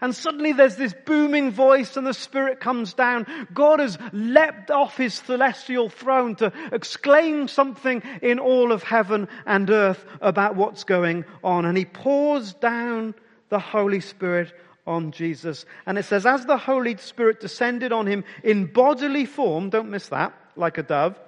And 0.00 0.14
suddenly 0.14 0.52
there's 0.52 0.76
this 0.76 0.94
booming 1.06 1.50
voice 1.50 1.96
and 1.96 2.06
the 2.06 2.12
Spirit 2.12 2.60
comes 2.60 2.92
down. 2.92 3.26
God 3.54 3.80
has 3.80 3.96
leapt 4.12 4.70
off 4.70 4.98
his 4.98 5.14
celestial 5.14 5.88
throne 5.88 6.34
to 6.36 6.52
exclaim 6.72 7.48
something 7.48 8.02
in 8.20 8.38
all 8.38 8.72
of 8.72 8.82
heaven 8.82 9.28
and 9.46 9.70
earth 9.70 10.04
about 10.20 10.56
what's 10.56 10.84
going 10.84 11.24
on. 11.42 11.64
And 11.64 11.78
he 11.78 11.86
pours 11.86 12.52
down 12.54 13.14
the 13.48 13.58
Holy 13.58 14.00
Spirit 14.00 14.52
on 14.86 15.12
Jesus. 15.12 15.64
And 15.86 15.98
it 15.98 16.04
says, 16.04 16.26
as 16.26 16.46
the 16.46 16.58
Holy 16.58 16.96
Spirit 16.96 17.40
descended 17.40 17.92
on 17.92 18.06
him 18.06 18.24
in 18.42 18.66
bodily 18.66 19.26
form, 19.26 19.70
don't 19.70 19.90
miss 19.90 20.08
that, 20.08 20.34
like 20.56 20.78
a 20.78 20.82
dove, 20.82 21.18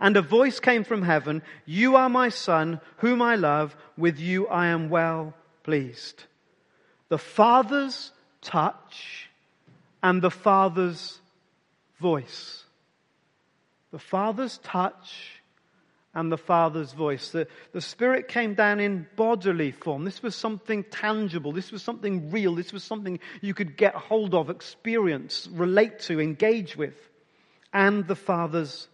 and 0.00 0.16
a 0.16 0.22
voice 0.22 0.60
came 0.60 0.84
from 0.84 1.02
heaven, 1.02 1.42
You 1.64 1.96
are 1.96 2.08
my 2.08 2.28
son, 2.28 2.80
whom 2.98 3.22
I 3.22 3.36
love, 3.36 3.76
with 3.96 4.18
you 4.18 4.48
I 4.48 4.66
am 4.66 4.90
well 4.90 5.34
pleased. 5.62 6.24
The 7.08 7.18
Father's 7.18 8.12
touch 8.42 9.28
and 10.02 10.22
the 10.22 10.30
Father's 10.30 11.20
voice. 12.00 12.64
The 13.92 13.98
Father's 13.98 14.58
touch 14.58 15.39
and 16.14 16.30
the 16.30 16.38
Father's 16.38 16.92
voice. 16.92 17.30
The, 17.30 17.46
the 17.72 17.80
Spirit 17.80 18.28
came 18.28 18.54
down 18.54 18.80
in 18.80 19.06
bodily 19.16 19.70
form. 19.70 20.04
This 20.04 20.22
was 20.22 20.34
something 20.34 20.84
tangible. 20.84 21.52
This 21.52 21.70
was 21.70 21.82
something 21.82 22.30
real. 22.30 22.54
This 22.54 22.72
was 22.72 22.82
something 22.82 23.20
you 23.40 23.54
could 23.54 23.76
get 23.76 23.94
hold 23.94 24.34
of, 24.34 24.50
experience, 24.50 25.48
relate 25.52 26.00
to, 26.00 26.20
engage 26.20 26.76
with. 26.76 26.94
And 27.72 28.06
the 28.08 28.16
Father's 28.16 28.88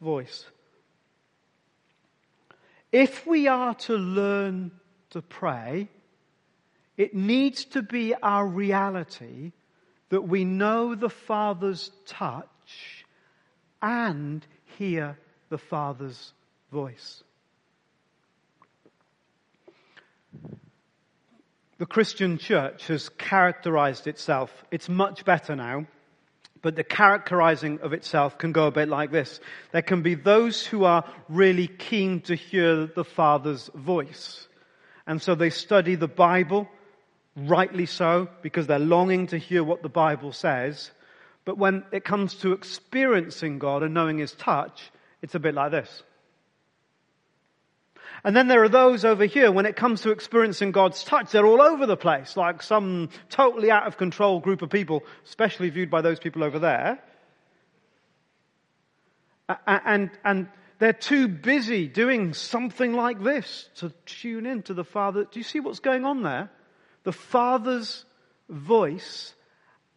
voice. 0.00 0.46
If 2.90 3.26
we 3.26 3.46
are 3.46 3.74
to 3.74 3.94
learn 3.94 4.72
to 5.10 5.22
pray, 5.22 5.88
it 6.96 7.14
needs 7.14 7.64
to 7.66 7.82
be 7.82 8.14
our 8.14 8.46
reality 8.46 9.52
that 10.08 10.22
we 10.22 10.44
know 10.44 10.96
the 10.96 11.10
Father's 11.10 11.92
touch 12.06 13.04
and 13.80 14.44
hear 14.78 15.16
the 15.48 15.58
Father's 15.58 16.32
voice. 16.70 17.22
The 21.78 21.86
Christian 21.86 22.38
church 22.38 22.88
has 22.88 23.08
characterized 23.08 24.06
itself, 24.08 24.64
it's 24.70 24.88
much 24.88 25.24
better 25.24 25.54
now, 25.54 25.86
but 26.60 26.74
the 26.74 26.82
characterizing 26.82 27.78
of 27.82 27.92
itself 27.92 28.36
can 28.36 28.50
go 28.50 28.66
a 28.66 28.72
bit 28.72 28.88
like 28.88 29.12
this. 29.12 29.38
There 29.70 29.82
can 29.82 30.02
be 30.02 30.14
those 30.14 30.66
who 30.66 30.84
are 30.84 31.04
really 31.28 31.68
keen 31.68 32.20
to 32.22 32.34
hear 32.34 32.86
the 32.86 33.04
Father's 33.04 33.70
voice. 33.74 34.48
And 35.06 35.22
so 35.22 35.36
they 35.36 35.50
study 35.50 35.94
the 35.94 36.08
Bible, 36.08 36.68
rightly 37.36 37.86
so, 37.86 38.28
because 38.42 38.66
they're 38.66 38.80
longing 38.80 39.28
to 39.28 39.38
hear 39.38 39.62
what 39.62 39.82
the 39.82 39.88
Bible 39.88 40.32
says. 40.32 40.90
But 41.44 41.58
when 41.58 41.84
it 41.92 42.04
comes 42.04 42.34
to 42.36 42.52
experiencing 42.52 43.60
God 43.60 43.84
and 43.84 43.94
knowing 43.94 44.18
His 44.18 44.32
touch, 44.32 44.90
it's 45.22 45.36
a 45.36 45.40
bit 45.40 45.54
like 45.54 45.70
this. 45.70 46.02
And 48.24 48.36
then 48.36 48.48
there 48.48 48.62
are 48.62 48.68
those 48.68 49.04
over 49.04 49.24
here, 49.24 49.52
when 49.52 49.66
it 49.66 49.76
comes 49.76 50.00
to 50.02 50.10
experiencing 50.10 50.72
God's 50.72 51.04
touch, 51.04 51.30
they're 51.30 51.46
all 51.46 51.62
over 51.62 51.86
the 51.86 51.96
place, 51.96 52.36
like 52.36 52.62
some 52.62 53.10
totally 53.30 53.70
out 53.70 53.86
of 53.86 53.96
control 53.96 54.40
group 54.40 54.62
of 54.62 54.70
people, 54.70 55.04
especially 55.24 55.70
viewed 55.70 55.90
by 55.90 56.00
those 56.00 56.18
people 56.18 56.42
over 56.42 56.58
there. 56.58 57.02
And, 59.66 60.10
and 60.24 60.48
they're 60.78 60.92
too 60.92 61.28
busy 61.28 61.88
doing 61.88 62.34
something 62.34 62.92
like 62.92 63.22
this 63.22 63.68
to 63.76 63.92
tune 64.04 64.46
in 64.46 64.62
to 64.64 64.74
the 64.74 64.84
Father. 64.84 65.24
Do 65.24 65.38
you 65.38 65.44
see 65.44 65.60
what's 65.60 65.80
going 65.80 66.04
on 66.04 66.22
there? 66.22 66.50
The 67.04 67.12
Father's 67.12 68.04
voice 68.48 69.34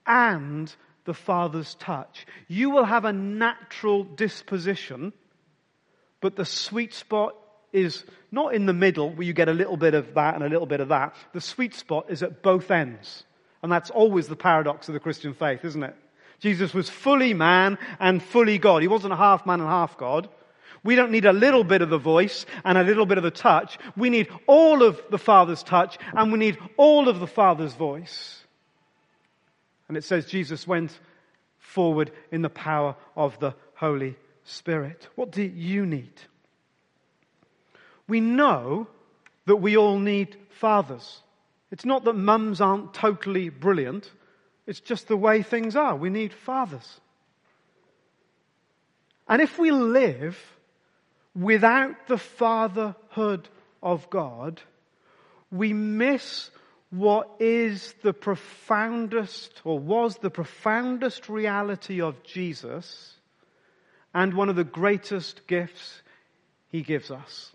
and 0.05 0.73
the 1.05 1.13
Father's 1.13 1.75
touch. 1.75 2.25
You 2.47 2.69
will 2.69 2.85
have 2.85 3.05
a 3.05 3.13
natural 3.13 4.03
disposition, 4.03 5.11
but 6.21 6.35
the 6.35 6.45
sweet 6.45 6.93
spot 6.93 7.35
is 7.71 8.03
not 8.31 8.53
in 8.53 8.65
the 8.65 8.73
middle 8.73 9.11
where 9.11 9.25
you 9.25 9.33
get 9.33 9.49
a 9.49 9.53
little 9.53 9.77
bit 9.77 9.93
of 9.93 10.13
that 10.15 10.35
and 10.35 10.43
a 10.43 10.49
little 10.49 10.65
bit 10.65 10.79
of 10.79 10.89
that. 10.89 11.15
The 11.33 11.41
sweet 11.41 11.73
spot 11.73 12.05
is 12.09 12.23
at 12.23 12.41
both 12.41 12.71
ends. 12.71 13.23
And 13.63 13.71
that's 13.71 13.89
always 13.89 14.27
the 14.27 14.35
paradox 14.35 14.87
of 14.87 14.93
the 14.93 14.99
Christian 14.99 15.33
faith, 15.33 15.63
isn't 15.63 15.83
it? 15.83 15.95
Jesus 16.39 16.73
was 16.73 16.89
fully 16.89 17.33
man 17.33 17.77
and 17.99 18.21
fully 18.21 18.57
God. 18.57 18.81
He 18.81 18.87
wasn't 18.87 19.13
a 19.13 19.17
half 19.17 19.45
man 19.45 19.59
and 19.59 19.69
half 19.69 19.97
God. 19.97 20.27
We 20.83 20.95
don't 20.95 21.11
need 21.11 21.25
a 21.25 21.33
little 21.33 21.63
bit 21.63 21.83
of 21.83 21.91
the 21.91 21.99
voice 21.99 22.47
and 22.65 22.77
a 22.77 22.83
little 22.83 23.05
bit 23.05 23.19
of 23.19 23.23
the 23.23 23.29
touch. 23.29 23.77
We 23.95 24.09
need 24.09 24.29
all 24.47 24.81
of 24.81 24.99
the 25.11 25.19
Father's 25.19 25.61
touch 25.61 25.99
and 26.13 26.31
we 26.31 26.39
need 26.39 26.57
all 26.77 27.07
of 27.07 27.19
the 27.19 27.27
Father's 27.27 27.73
voice. 27.73 28.43
And 29.87 29.95
it 29.95 30.03
says 30.03 30.25
Jesus 30.25 30.65
went 30.65 30.97
forward 31.59 32.11
in 32.31 32.41
the 32.41 32.49
power 32.49 32.95
of 33.15 33.39
the 33.39 33.53
Holy 33.75 34.15
Spirit. 34.43 35.07
What 35.15 35.31
do 35.31 35.43
you 35.43 35.85
need? 35.85 36.13
We 38.11 38.19
know 38.19 38.87
that 39.45 39.55
we 39.55 39.77
all 39.77 39.97
need 39.97 40.35
fathers. 40.59 41.21
It's 41.71 41.85
not 41.85 42.03
that 42.03 42.13
mums 42.13 42.59
aren't 42.59 42.93
totally 42.93 43.47
brilliant. 43.47 44.11
It's 44.67 44.81
just 44.81 45.07
the 45.07 45.15
way 45.15 45.43
things 45.43 45.77
are. 45.77 45.95
We 45.95 46.09
need 46.09 46.33
fathers. 46.33 46.99
And 49.29 49.41
if 49.41 49.57
we 49.57 49.71
live 49.71 50.37
without 51.33 52.07
the 52.09 52.17
fatherhood 52.17 53.47
of 53.81 54.09
God, 54.09 54.59
we 55.49 55.71
miss 55.71 56.49
what 56.89 57.29
is 57.39 57.95
the 58.03 58.11
profoundest 58.11 59.61
or 59.63 59.79
was 59.79 60.17
the 60.17 60.29
profoundest 60.29 61.29
reality 61.29 62.01
of 62.01 62.21
Jesus 62.23 63.13
and 64.13 64.33
one 64.33 64.49
of 64.49 64.57
the 64.57 64.65
greatest 64.65 65.47
gifts 65.47 66.01
he 66.67 66.81
gives 66.81 67.09
us. 67.09 67.53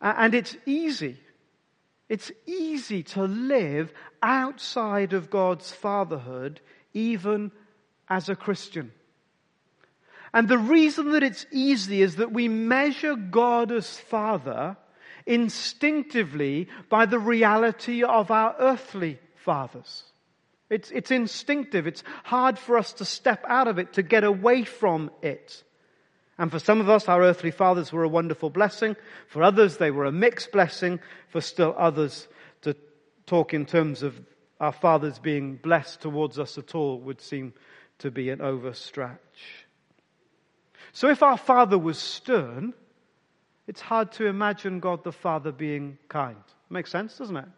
And 0.00 0.34
it's 0.34 0.56
easy. 0.66 1.18
It's 2.08 2.32
easy 2.46 3.02
to 3.04 3.24
live 3.24 3.92
outside 4.22 5.12
of 5.12 5.30
God's 5.30 5.70
fatherhood, 5.70 6.60
even 6.92 7.52
as 8.08 8.28
a 8.28 8.36
Christian. 8.36 8.92
And 10.32 10.48
the 10.48 10.58
reason 10.58 11.12
that 11.12 11.22
it's 11.22 11.46
easy 11.52 12.02
is 12.02 12.16
that 12.16 12.32
we 12.32 12.48
measure 12.48 13.16
God 13.16 13.72
as 13.72 13.98
Father 13.98 14.76
instinctively 15.26 16.68
by 16.88 17.06
the 17.06 17.18
reality 17.18 18.02
of 18.02 18.30
our 18.30 18.54
earthly 18.58 19.18
fathers. 19.36 20.04
It's, 20.68 20.90
it's 20.92 21.10
instinctive. 21.10 21.86
It's 21.86 22.04
hard 22.22 22.58
for 22.58 22.78
us 22.78 22.92
to 22.94 23.04
step 23.04 23.44
out 23.46 23.68
of 23.68 23.78
it, 23.78 23.94
to 23.94 24.02
get 24.02 24.24
away 24.24 24.64
from 24.64 25.10
it. 25.20 25.64
And 26.40 26.50
for 26.50 26.58
some 26.58 26.80
of 26.80 26.88
us, 26.88 27.06
our 27.06 27.22
earthly 27.22 27.50
fathers 27.50 27.92
were 27.92 28.02
a 28.02 28.08
wonderful 28.08 28.48
blessing. 28.48 28.96
For 29.28 29.42
others, 29.42 29.76
they 29.76 29.90
were 29.90 30.06
a 30.06 30.10
mixed 30.10 30.52
blessing. 30.52 30.98
For 31.28 31.42
still 31.42 31.74
others, 31.76 32.28
to 32.62 32.74
talk 33.26 33.52
in 33.52 33.66
terms 33.66 34.02
of 34.02 34.18
our 34.58 34.72
fathers 34.72 35.18
being 35.18 35.56
blessed 35.56 36.00
towards 36.00 36.38
us 36.38 36.56
at 36.56 36.74
all 36.74 36.98
would 37.00 37.20
seem 37.20 37.52
to 37.98 38.10
be 38.10 38.30
an 38.30 38.38
overstretch. 38.38 39.18
So 40.92 41.10
if 41.10 41.22
our 41.22 41.36
father 41.36 41.76
was 41.76 41.98
stern, 41.98 42.72
it's 43.66 43.82
hard 43.82 44.10
to 44.12 44.24
imagine 44.24 44.80
God 44.80 45.04
the 45.04 45.12
Father 45.12 45.52
being 45.52 45.98
kind. 46.08 46.42
Makes 46.70 46.90
sense, 46.90 47.18
doesn't 47.18 47.36
it? 47.36 47.48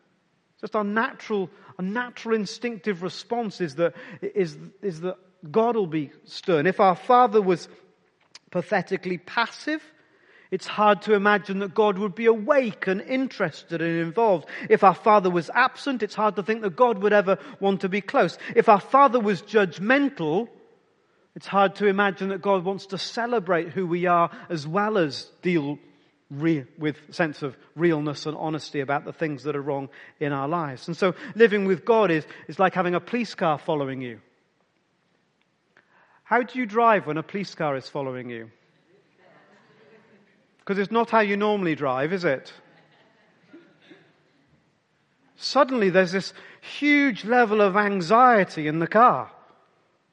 Just 0.61 0.75
our 0.75 0.83
natural, 0.83 1.51
our 1.79 1.85
natural 1.85 2.35
instinctive 2.35 3.05
response 3.05 3.61
is 3.61 3.77
that, 3.77 3.95
is, 4.21 4.59
is 4.83 5.03
that 5.03 5.19
God 5.49 5.77
will 5.77 5.87
be 5.87 6.11
stern. 6.25 6.67
If 6.67 6.81
our 6.81 6.97
father 6.97 7.41
was 7.41 7.69
pathetically 8.53 9.19
passive. 9.19 9.83
It's 10.53 10.67
hard 10.67 11.03
to 11.03 11.15
imagine 11.15 11.61
that 11.61 11.75
God 11.75 11.99
would 11.99 12.15
be 12.15 12.27
awake 12.27 12.87
and 12.87 13.01
interested 13.01 13.81
and 13.81 13.99
involved. 13.99 14.47
If 14.69 14.85
our 14.85 14.95
Father 14.95 15.31
was 15.31 15.51
absent, 15.55 16.03
it's 16.03 16.15
hard 16.15 16.37
to 16.37 16.43
think 16.43 16.61
that 16.61 16.77
God 16.77 16.99
would 16.99 17.15
ever 17.15 17.39
want 17.59 17.81
to 17.81 17.89
be 17.89 18.03
close. 18.03 18.39
If 18.55 18.69
our 18.69 18.79
Father 18.79 19.19
was 19.19 19.41
judgmental, 19.43 20.49
it's 21.35 21.47
hard 21.47 21.77
to 21.77 21.87
imagine 21.87 22.29
that 22.29 22.43
God 22.43 22.65
wants 22.65 22.87
to 22.87 22.99
celebrate 22.99 23.71
who 23.71 23.87
we 23.87 24.05
are 24.05 24.31
as 24.51 24.69
well 24.69 24.99
as 24.99 25.31
deal 25.41 25.79
with 26.31 26.97
sense 27.11 27.43
of 27.43 27.57
realness 27.75 28.27
and 28.27 28.37
honesty 28.37 28.81
about 28.81 29.05
the 29.05 29.13
things 29.13 29.45
that 29.45 29.57
are 29.57 29.63
wrong 29.63 29.89
in 30.21 30.33
our 30.33 30.49
lives. 30.49 30.87
And 30.87 30.97
so 30.97 31.15
living 31.35 31.65
with 31.65 31.85
God 31.85 32.11
is, 32.11 32.27
is 32.49 32.59
like 32.59 32.75
having 32.75 32.95
a 32.95 33.01
police 33.01 33.35
car 33.35 33.59
following 33.59 34.03
you. 34.03 34.21
How 36.33 36.43
do 36.43 36.59
you 36.59 36.65
drive 36.65 37.07
when 37.07 37.19
a 37.19 37.23
police 37.23 37.55
car 37.55 37.77
is 37.77 37.91
following 37.91 38.31
you? 38.31 38.51
Because 40.61 40.79
it's 40.79 40.91
not 40.91 41.11
how 41.11 41.21
you 41.21 41.37
normally 41.37 41.75
drive, 41.75 42.11
is 42.15 42.25
it? 42.25 42.51
Suddenly 45.37 45.91
there's 45.91 46.13
this 46.13 46.33
huge 46.63 47.27
level 47.27 47.61
of 47.61 47.77
anxiety 47.77 48.67
in 48.67 48.79
the 48.79 48.87
car. 48.87 49.31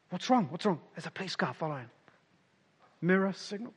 What's 0.09 0.29
wrong? 0.29 0.49
What's 0.51 0.65
wrong? 0.65 0.81
There's 0.93 1.05
a 1.05 1.11
police 1.11 1.37
car 1.37 1.53
following. 1.53 1.89
Mirror 3.01 3.31
signal. 3.31 3.73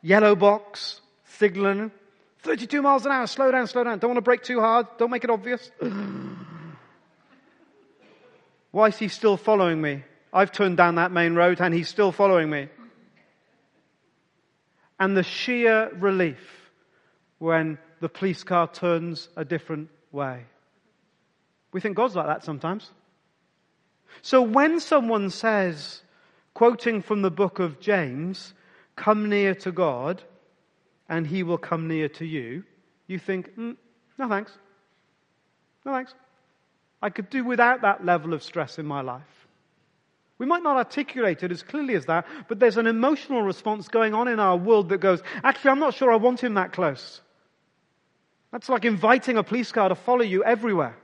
Yellow 0.00 0.34
box, 0.34 1.02
signaling. 1.24 1.90
32 2.38 2.80
miles 2.80 3.04
an 3.04 3.12
hour, 3.12 3.26
slow 3.26 3.50
down, 3.50 3.66
slow 3.66 3.84
down. 3.84 3.98
Don't 3.98 4.08
want 4.08 4.16
to 4.16 4.22
brake 4.22 4.42
too 4.42 4.60
hard. 4.60 4.86
Don't 4.96 5.10
make 5.10 5.24
it 5.24 5.28
obvious. 5.28 5.70
Why 8.70 8.88
is 8.88 8.96
he 8.96 9.08
still 9.08 9.36
following 9.36 9.82
me? 9.82 10.04
I've 10.32 10.52
turned 10.52 10.76
down 10.76 10.96
that 10.96 11.10
main 11.12 11.34
road 11.34 11.60
and 11.60 11.74
he's 11.74 11.88
still 11.88 12.12
following 12.12 12.50
me. 12.50 12.68
And 14.98 15.16
the 15.16 15.22
sheer 15.22 15.90
relief 15.98 16.70
when 17.38 17.78
the 18.00 18.08
police 18.08 18.44
car 18.44 18.68
turns 18.68 19.28
a 19.36 19.44
different 19.44 19.88
way. 20.12 20.44
We 21.72 21.80
think 21.80 21.96
God's 21.96 22.16
like 22.16 22.26
that 22.26 22.44
sometimes. 22.44 22.90
So 24.22 24.42
when 24.42 24.80
someone 24.80 25.30
says, 25.30 26.02
quoting 26.54 27.02
from 27.02 27.22
the 27.22 27.30
book 27.30 27.58
of 27.58 27.80
James, 27.80 28.54
come 28.96 29.28
near 29.28 29.54
to 29.56 29.72
God 29.72 30.22
and 31.08 31.26
he 31.26 31.42
will 31.42 31.58
come 31.58 31.88
near 31.88 32.08
to 32.08 32.26
you, 32.26 32.64
you 33.06 33.18
think, 33.18 33.56
mm, 33.56 33.76
no 34.18 34.28
thanks. 34.28 34.52
No 35.84 35.92
thanks. 35.92 36.14
I 37.02 37.10
could 37.10 37.30
do 37.30 37.44
without 37.44 37.82
that 37.82 38.04
level 38.04 38.34
of 38.34 38.42
stress 38.42 38.78
in 38.78 38.86
my 38.86 39.00
life. 39.00 39.39
We 40.40 40.46
might 40.46 40.62
not 40.62 40.78
articulate 40.78 41.42
it 41.42 41.52
as 41.52 41.62
clearly 41.62 41.94
as 41.94 42.06
that, 42.06 42.26
but 42.48 42.58
there's 42.58 42.78
an 42.78 42.86
emotional 42.86 43.42
response 43.42 43.88
going 43.88 44.14
on 44.14 44.26
in 44.26 44.40
our 44.40 44.56
world 44.56 44.88
that 44.88 44.96
goes, 44.96 45.22
actually, 45.44 45.72
I'm 45.72 45.80
not 45.80 45.92
sure 45.92 46.10
I 46.10 46.16
want 46.16 46.42
him 46.42 46.54
that 46.54 46.72
close. 46.72 47.20
That's 48.50 48.70
like 48.70 48.86
inviting 48.86 49.36
a 49.36 49.42
police 49.42 49.70
car 49.70 49.90
to 49.90 49.94
follow 49.94 50.22
you 50.22 50.42
everywhere. 50.42 50.96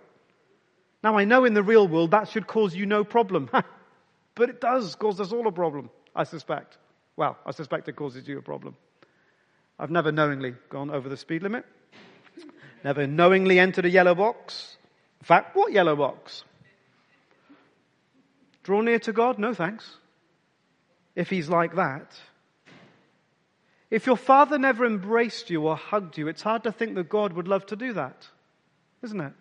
Now, 1.05 1.19
I 1.19 1.27
know 1.27 1.45
in 1.45 1.53
the 1.53 1.63
real 1.63 1.87
world 1.87 2.13
that 2.13 2.31
should 2.31 2.47
cause 2.47 2.75
you 2.75 2.87
no 2.87 3.05
problem, 3.05 3.51
but 4.35 4.49
it 4.49 4.59
does 4.59 4.95
cause 4.95 5.21
us 5.21 5.33
all 5.33 5.47
a 5.47 5.53
problem, 5.53 5.91
I 6.15 6.25
suspect. 6.25 6.79
Well, 7.15 7.37
I 7.45 7.51
suspect 7.51 7.91
it 7.91 7.97
causes 7.97 8.27
you 8.27 8.39
a 8.39 8.43
problem. 8.43 8.75
I've 9.79 9.91
never 9.91 10.13
knowingly 10.13 10.55
gone 10.71 10.91
over 10.91 11.11
the 11.11 11.17
speed 11.19 11.43
limit, 11.43 11.67
never 12.83 13.07
knowingly 13.07 13.59
entered 13.59 13.85
a 13.85 13.91
yellow 13.91 14.15
box. 14.15 14.79
In 15.21 15.27
fact, 15.27 15.55
what 15.55 15.73
yellow 15.73 15.95
box? 15.95 16.43
Draw 18.67 18.81
near 18.81 18.99
to 18.99 19.13
God? 19.13 19.39
No 19.39 19.55
thanks. 19.55 19.89
If 21.15 21.31
He's 21.31 21.49
like 21.49 21.77
that. 21.77 22.11
If 23.93 24.07
your 24.07 24.17
father 24.17 24.59
never 24.59 24.85
embraced 24.85 25.51
you 25.51 25.69
or 25.69 25.77
hugged 25.77 26.19
you, 26.19 26.27
it's 26.27 26.43
hard 26.43 26.65
to 26.65 26.73
think 26.73 26.97
that 26.97 27.09
God 27.09 27.33
would 27.35 27.47
love 27.47 27.65
to 27.67 27.77
do 27.77 27.93
that, 27.93 28.27
isn't 29.05 29.21
it? 29.21 29.33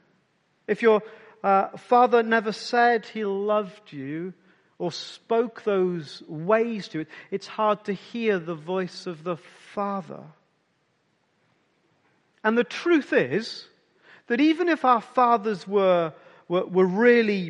If 0.67 0.83
your 0.83 1.01
uh, 1.43 1.69
father 1.75 2.21
never 2.21 2.51
said 2.51 3.07
he 3.07 3.25
loved 3.25 3.91
you 3.91 4.33
or 4.77 4.91
spoke 4.91 5.63
those 5.63 6.21
ways 6.27 6.87
to 6.89 6.99
you, 6.99 7.05
it's 7.31 7.47
hard 7.47 7.83
to 7.85 7.93
hear 7.93 8.37
the 8.37 8.53
voice 8.53 9.07
of 9.07 9.23
the 9.23 9.37
Father. 9.37 10.21
And 12.43 12.55
the 12.55 12.63
truth 12.63 13.11
is 13.11 13.65
that 14.27 14.39
even 14.39 14.69
if 14.69 14.85
our 14.85 15.01
fathers 15.01 15.67
were, 15.67 16.13
were, 16.47 16.67
were 16.67 16.85
really 16.85 17.49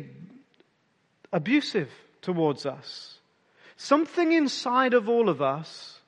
abusive 1.32 1.90
towards 2.22 2.66
us. 2.66 3.18
Something 3.76 4.32
inside 4.32 4.94
of 4.94 5.08
all 5.08 5.28
of 5.28 5.42
us 5.42 6.00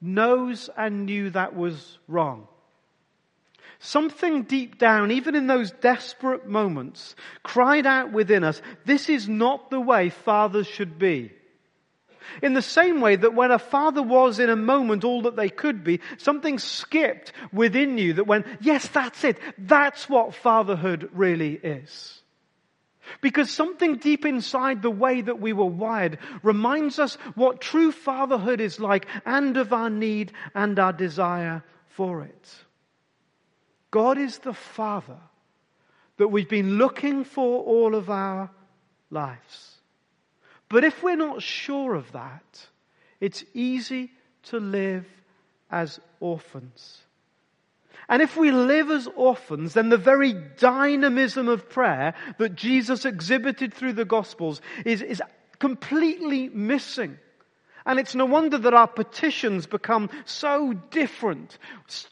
knows 0.00 0.70
and 0.76 1.06
knew 1.06 1.30
that 1.30 1.54
was 1.54 1.98
wrong. 2.08 2.46
Something 3.80 4.42
deep 4.42 4.78
down, 4.78 5.12
even 5.12 5.34
in 5.34 5.46
those 5.46 5.70
desperate 5.70 6.46
moments, 6.48 7.14
cried 7.42 7.86
out 7.86 8.12
within 8.12 8.42
us, 8.42 8.60
this 8.84 9.08
is 9.08 9.28
not 9.28 9.70
the 9.70 9.80
way 9.80 10.10
fathers 10.10 10.66
should 10.66 10.98
be. 10.98 11.32
In 12.42 12.54
the 12.54 12.62
same 12.62 13.00
way 13.00 13.16
that 13.16 13.34
when 13.34 13.50
a 13.50 13.58
father 13.58 14.02
was 14.02 14.38
in 14.38 14.50
a 14.50 14.56
moment 14.56 15.04
all 15.04 15.22
that 15.22 15.36
they 15.36 15.48
could 15.48 15.84
be, 15.84 16.00
something 16.18 16.58
skipped 16.58 17.32
within 17.52 17.98
you 17.98 18.14
that 18.14 18.26
went, 18.26 18.46
yes, 18.60 18.86
that's 18.88 19.24
it. 19.24 19.38
That's 19.56 20.08
what 20.08 20.34
fatherhood 20.34 21.10
really 21.12 21.54
is. 21.54 22.20
Because 23.20 23.50
something 23.50 23.96
deep 23.96 24.24
inside 24.24 24.82
the 24.82 24.90
way 24.90 25.20
that 25.20 25.40
we 25.40 25.52
were 25.52 25.64
wired 25.64 26.18
reminds 26.42 26.98
us 26.98 27.14
what 27.34 27.60
true 27.60 27.92
fatherhood 27.92 28.60
is 28.60 28.80
like 28.80 29.06
and 29.24 29.56
of 29.56 29.72
our 29.72 29.90
need 29.90 30.32
and 30.54 30.78
our 30.78 30.92
desire 30.92 31.62
for 31.88 32.22
it. 32.22 32.54
God 33.90 34.18
is 34.18 34.38
the 34.38 34.54
Father 34.54 35.18
that 36.18 36.28
we've 36.28 36.48
been 36.48 36.78
looking 36.78 37.24
for 37.24 37.62
all 37.64 37.94
of 37.94 38.10
our 38.10 38.50
lives. 39.10 39.76
But 40.68 40.84
if 40.84 41.02
we're 41.02 41.16
not 41.16 41.42
sure 41.42 41.94
of 41.94 42.12
that, 42.12 42.66
it's 43.20 43.44
easy 43.54 44.10
to 44.44 44.60
live 44.60 45.06
as 45.70 46.00
orphans. 46.20 46.98
And 48.08 48.22
if 48.22 48.36
we 48.36 48.50
live 48.50 48.90
as 48.90 49.06
orphans, 49.16 49.74
then 49.74 49.90
the 49.90 49.98
very 49.98 50.32
dynamism 50.32 51.48
of 51.48 51.68
prayer 51.68 52.14
that 52.38 52.54
Jesus 52.54 53.04
exhibited 53.04 53.74
through 53.74 53.92
the 53.92 54.06
Gospels 54.06 54.62
is, 54.86 55.02
is 55.02 55.22
completely 55.58 56.48
missing. 56.48 57.18
And 57.84 57.98
it's 57.98 58.14
no 58.14 58.26
wonder 58.26 58.58
that 58.58 58.74
our 58.74 58.86
petitions 58.86 59.66
become 59.66 60.10
so 60.24 60.74
different, 60.90 61.58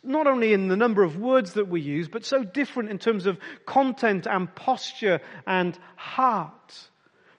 not 0.03 0.27
only 0.27 0.53
in 0.53 0.69
the 0.69 0.77
number 0.77 1.03
of 1.03 1.19
words 1.19 1.55
that 1.55 1.69
we 1.69 1.81
use, 1.81 2.09
but 2.09 2.25
so 2.25 2.45
different 2.45 2.91
in 2.91 2.99
terms 2.99 3.27
of 3.27 3.39
content 3.67 4.27
and 4.27 4.55
posture 4.55 5.21
and 5.47 5.79
heart. 5.97 6.89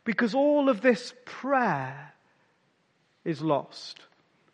Because 0.04 0.36
all 0.36 0.70
of 0.70 0.82
this 0.82 1.14
prayer 1.26 2.14
is 3.26 3.42
lost. 3.42 4.00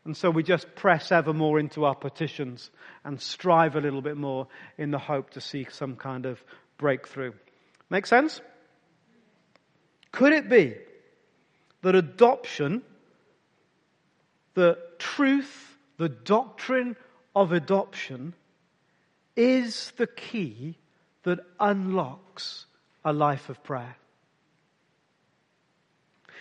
And 0.05 0.17
so 0.17 0.29
we 0.29 0.43
just 0.43 0.75
press 0.75 1.11
ever 1.11 1.33
more 1.33 1.59
into 1.59 1.85
our 1.85 1.95
petitions 1.95 2.69
and 3.05 3.21
strive 3.21 3.75
a 3.75 3.81
little 3.81 4.01
bit 4.01 4.17
more 4.17 4.47
in 4.77 4.91
the 4.91 4.99
hope 4.99 5.31
to 5.31 5.41
see 5.41 5.65
some 5.69 5.95
kind 5.95 6.25
of 6.25 6.43
breakthrough. 6.77 7.31
Make 7.89 8.05
sense? 8.05 8.41
Could 10.11 10.33
it 10.33 10.49
be 10.49 10.75
that 11.81 11.95
adoption, 11.95 12.81
the 14.55 14.77
truth, 14.99 15.77
the 15.97 16.09
doctrine 16.09 16.97
of 17.35 17.51
adoption, 17.51 18.33
is 19.35 19.91
the 19.97 20.07
key 20.07 20.77
that 21.23 21.39
unlocks 21.59 22.65
a 23.05 23.13
life 23.13 23.49
of 23.49 23.63
prayer? 23.63 23.95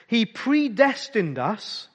He 0.09 0.27
predestined 0.27 1.39
us 1.39 1.89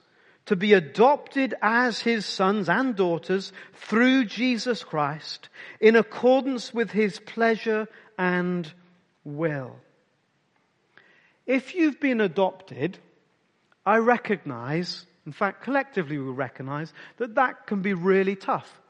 to 0.47 0.55
be 0.55 0.73
adopted 0.73 1.53
as 1.61 1.99
his 1.99 2.25
sons 2.25 2.67
and 2.67 2.95
daughters 2.95 3.51
through 3.73 4.25
Jesus 4.25 4.83
Christ 4.83 5.49
in 5.79 5.95
accordance 5.95 6.73
with 6.73 6.89
his 6.91 7.19
pleasure 7.19 7.87
and 8.17 8.71
will. 9.23 9.75
If 11.45 11.75
you've 11.75 11.99
been 11.99 12.21
adopted, 12.21 12.97
I 13.85 13.97
recognize, 13.97 15.05
in 15.25 15.33
fact, 15.33 15.63
collectively 15.63 16.17
we 16.17 16.31
recognize, 16.31 16.91
that 17.17 17.35
that 17.35 17.67
can 17.67 17.81
be 17.81 17.93
really 17.93 18.35
tough. 18.35 18.81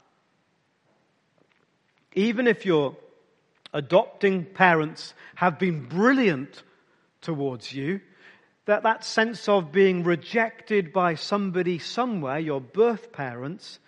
Even 2.13 2.48
if 2.48 2.65
your 2.65 2.96
adopting 3.74 4.46
parents 4.46 5.13
have 5.36 5.60
been 5.60 5.86
brilliant 5.86 6.63
towards 7.22 7.74
you, 7.74 8.02
that 8.67 8.84
that 8.84 9.06
sense 9.06 9.47
of 9.47 9.71
being 9.71 10.03
rejected 10.03 10.91
by 10.91 11.15
somebody 11.15 11.80
somewhere, 11.80 12.38
your 12.38 12.60
birth 12.60 13.13
parents, 13.13 13.80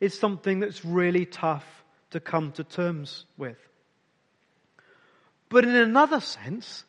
is 0.00 0.18
something 0.18 0.58
that's 0.58 0.84
really 0.84 1.26
tough 1.26 1.84
to 2.10 2.18
come 2.18 2.50
to 2.52 2.64
terms 2.64 3.26
with. 3.36 3.58
But 5.50 5.64
in 5.64 5.76
another 5.76 6.20
sense, 6.20 6.84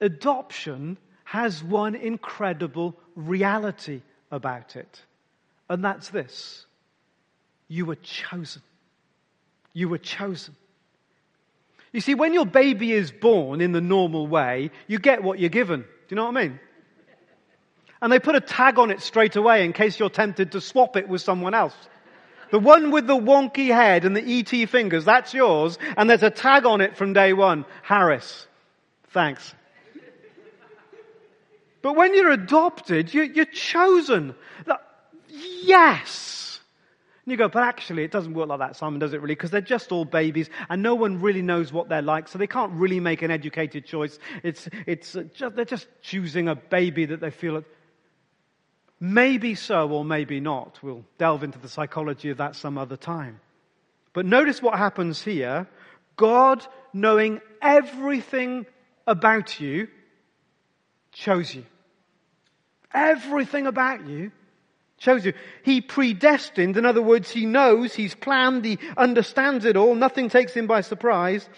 adoption 0.00 0.96
has 1.24 1.62
one 1.62 1.94
incredible 1.94 2.96
reality 3.14 4.00
about 4.30 4.74
it. 4.74 5.02
And 5.68 5.84
that's 5.84 6.08
this. 6.08 6.64
You 7.68 7.84
were 7.84 7.96
chosen. 7.96 8.62
You 9.74 9.90
were 9.90 9.98
chosen. 9.98 10.56
You 11.92 12.00
see, 12.00 12.14
when 12.14 12.32
your 12.32 12.46
baby 12.46 12.92
is 12.92 13.12
born 13.12 13.60
in 13.60 13.72
the 13.72 13.82
normal 13.82 14.26
way, 14.26 14.70
you 14.86 14.98
get 14.98 15.22
what 15.22 15.38
you're 15.38 15.50
given 15.50 15.84
you 16.12 16.16
know 16.16 16.26
what 16.26 16.36
I 16.36 16.42
mean? 16.42 16.60
And 18.02 18.12
they 18.12 18.18
put 18.18 18.34
a 18.34 18.40
tag 18.42 18.78
on 18.78 18.90
it 18.90 19.00
straight 19.00 19.34
away 19.36 19.64
in 19.64 19.72
case 19.72 19.98
you're 19.98 20.10
tempted 20.10 20.52
to 20.52 20.60
swap 20.60 20.98
it 20.98 21.08
with 21.08 21.22
someone 21.22 21.54
else. 21.54 21.74
The 22.50 22.58
one 22.58 22.90
with 22.90 23.06
the 23.06 23.16
wonky 23.16 23.68
head 23.68 24.04
and 24.04 24.14
the 24.14 24.20
ET 24.22 24.68
fingers, 24.68 25.06
that's 25.06 25.32
yours, 25.32 25.78
and 25.96 26.10
there's 26.10 26.22
a 26.22 26.28
tag 26.28 26.66
on 26.66 26.82
it 26.82 26.98
from 26.98 27.14
day 27.14 27.32
one. 27.32 27.64
Harris. 27.80 28.46
Thanks. 29.12 29.54
But 31.80 31.96
when 31.96 32.14
you're 32.14 32.32
adopted, 32.32 33.14
you, 33.14 33.32
are 33.40 33.46
chosen. 33.46 34.34
Yes. 35.30 36.51
And 37.24 37.30
you 37.30 37.38
go, 37.38 37.48
but 37.48 37.62
actually, 37.62 38.02
it 38.02 38.10
doesn't 38.10 38.34
work 38.34 38.48
like 38.48 38.58
that, 38.58 38.74
Simon, 38.74 38.98
does 38.98 39.12
it 39.12 39.20
really? 39.20 39.36
Because 39.36 39.52
they're 39.52 39.60
just 39.60 39.92
all 39.92 40.04
babies 40.04 40.50
and 40.68 40.82
no 40.82 40.96
one 40.96 41.20
really 41.20 41.42
knows 41.42 41.72
what 41.72 41.88
they're 41.88 42.02
like, 42.02 42.26
so 42.26 42.36
they 42.36 42.48
can't 42.48 42.72
really 42.72 42.98
make 42.98 43.22
an 43.22 43.30
educated 43.30 43.86
choice. 43.86 44.18
It's, 44.42 44.68
it's 44.86 45.14
uh, 45.14 45.24
just, 45.32 45.54
they're 45.54 45.64
just 45.64 45.86
choosing 46.02 46.48
a 46.48 46.56
baby 46.56 47.06
that 47.06 47.20
they 47.20 47.30
feel. 47.30 47.62
Maybe 48.98 49.54
so 49.54 49.88
or 49.90 50.04
maybe 50.04 50.40
not. 50.40 50.80
We'll 50.82 51.04
delve 51.18 51.44
into 51.44 51.60
the 51.60 51.68
psychology 51.68 52.30
of 52.30 52.38
that 52.38 52.56
some 52.56 52.76
other 52.76 52.96
time. 52.96 53.38
But 54.12 54.26
notice 54.26 54.60
what 54.60 54.76
happens 54.76 55.22
here. 55.22 55.68
God, 56.16 56.66
knowing 56.92 57.40
everything 57.60 58.66
about 59.06 59.60
you, 59.60 59.88
chose 61.12 61.54
you. 61.54 61.64
Everything 62.92 63.68
about 63.68 64.06
you 64.06 64.32
Shows 65.02 65.26
you. 65.26 65.32
He 65.64 65.80
predestined, 65.80 66.76
in 66.76 66.86
other 66.86 67.02
words, 67.02 67.28
he 67.28 67.44
knows, 67.44 67.92
he's 67.92 68.14
planned, 68.14 68.64
he 68.64 68.78
understands 68.96 69.64
it 69.64 69.76
all, 69.76 69.96
nothing 69.96 70.28
takes 70.28 70.54
him 70.54 70.68
by 70.68 70.82
surprise, 70.82 71.48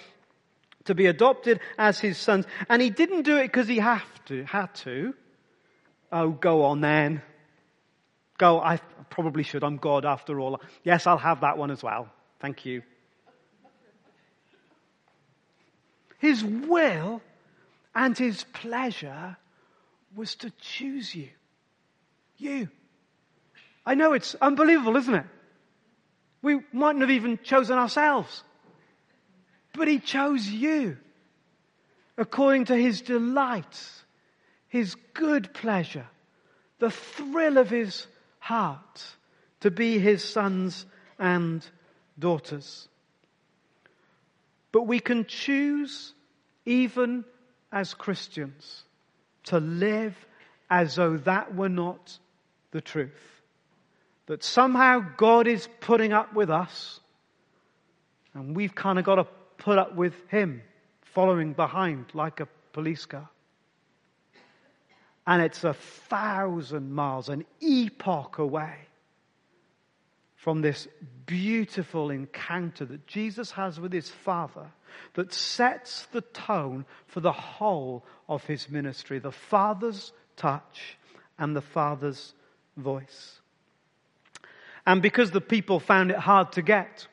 to 0.87 0.95
be 0.95 1.05
adopted 1.05 1.61
as 1.77 2.01
his 2.01 2.17
sons. 2.17 2.47
And 2.71 2.81
he 2.81 2.89
didn't 2.89 3.25
do 3.25 3.37
it 3.37 3.49
because 3.49 3.69
he 3.69 3.81
have 3.81 4.25
to, 4.29 4.45
had 4.45 4.75
to. 4.77 5.13
Oh, 6.11 6.31
go 6.31 6.65
on 6.65 6.81
then. 6.81 7.21
Go, 8.39 8.61
I 8.61 8.79
probably 9.11 9.43
should, 9.43 9.63
I'm 9.63 9.77
God 9.77 10.07
after 10.07 10.41
all. 10.41 10.63
Yes, 10.83 11.07
I'll 11.07 11.19
have 11.19 11.43
that 11.43 11.59
one 11.59 11.71
as 11.71 11.83
well. 11.83 12.09
Thank 12.41 12.65
you. 12.65 12.83
His 16.17 16.43
will 16.43 17.21
and 17.95 18.17
his 18.17 18.45
pleasure 18.55 19.37
was 20.17 20.35
to 20.37 20.51
choose 20.63 21.15
you. 21.15 21.29
You. 22.39 22.71
I 23.87 23.95
know 23.95 24.13
it's 24.13 24.35
unbelievable, 24.37 24.97
isn't 24.97 25.15
it? 25.15 25.27
We 26.43 26.61
mightn't 26.73 27.03
have 27.03 27.11
even 27.11 27.39
chosen 27.43 27.79
ourselves. 27.79 28.43
But 29.75 29.89
He 29.89 29.99
chose 29.99 30.47
you 30.49 30.97
according 32.17 32.67
to 32.67 32.77
His 32.77 33.03
delights, 33.03 34.05
His 34.69 34.95
good 35.13 35.53
pleasure, 35.53 36.07
the 36.79 36.91
thrill 36.91 37.59
of 37.59 37.71
His 37.71 38.07
heart 38.39 39.05
to 39.61 39.71
be 39.71 39.99
His 39.99 40.25
sons 40.25 40.87
and 41.19 41.67
daughters. 42.19 42.89
But 44.73 44.87
we 44.87 45.01
can 45.01 45.27
choose, 45.27 46.13
even 46.65 47.25
as 47.71 47.95
Christians, 47.95 48.83
to 49.45 49.61
live 49.61 50.17
as 50.71 50.97
though 50.97 51.17
that 51.19 51.55
were 51.55 51.69
not 51.69 52.19
the 52.71 52.81
truth 52.81 53.34
that 54.27 54.43
somehow 54.43 55.05
God 55.17 55.47
is 55.47 55.69
putting 55.81 56.13
up 56.13 56.35
with 56.35 56.51
us 56.51 57.01
and 58.35 58.57
we've 58.57 58.75
kind 58.75 58.99
of 58.99 59.05
got 59.05 59.17
to 59.17 59.27
put 59.59 59.79
up 59.79 59.95
with 59.95 60.15
Him 60.29 60.63
following 61.03 61.53
behind 61.53 62.07
like 62.15 62.41
a 62.41 62.49
police 62.73 63.07
car. 63.07 63.29
And 65.27 65.41
it's 65.41 65.65
a 65.65 65.75
thousand 65.75 66.93
miles, 66.93 67.29
an 67.29 67.45
epoch 67.61 68.39
away 68.39 68.75
from 70.35 70.61
this 70.61 70.87
beautiful 71.25 72.11
encounter 72.11 72.85
that 72.85 73.07
Jesus 73.07 73.51
has 73.53 73.81
with 73.81 73.93
his 73.93 74.11
Father 74.11 74.67
that 75.15 75.33
sets 75.33 76.07
the 76.13 76.21
tone 76.21 76.85
for 77.07 77.21
the 77.21 77.33
whole 77.33 78.05
of 78.29 78.45
his 78.45 78.69
ministry. 78.69 79.19
The 79.19 79.33
Father's 79.33 80.13
touch 80.37 80.99
and 81.39 81.57
the 81.57 81.63
Father's 81.63 82.35
voice 82.77 83.41
and 84.87 85.01
because 85.03 85.31
the 85.31 85.41
people 85.41 85.81
found 85.81 86.11
it 86.11 86.19
hard 86.19 86.53
to 86.53 86.63
get. 86.63 87.07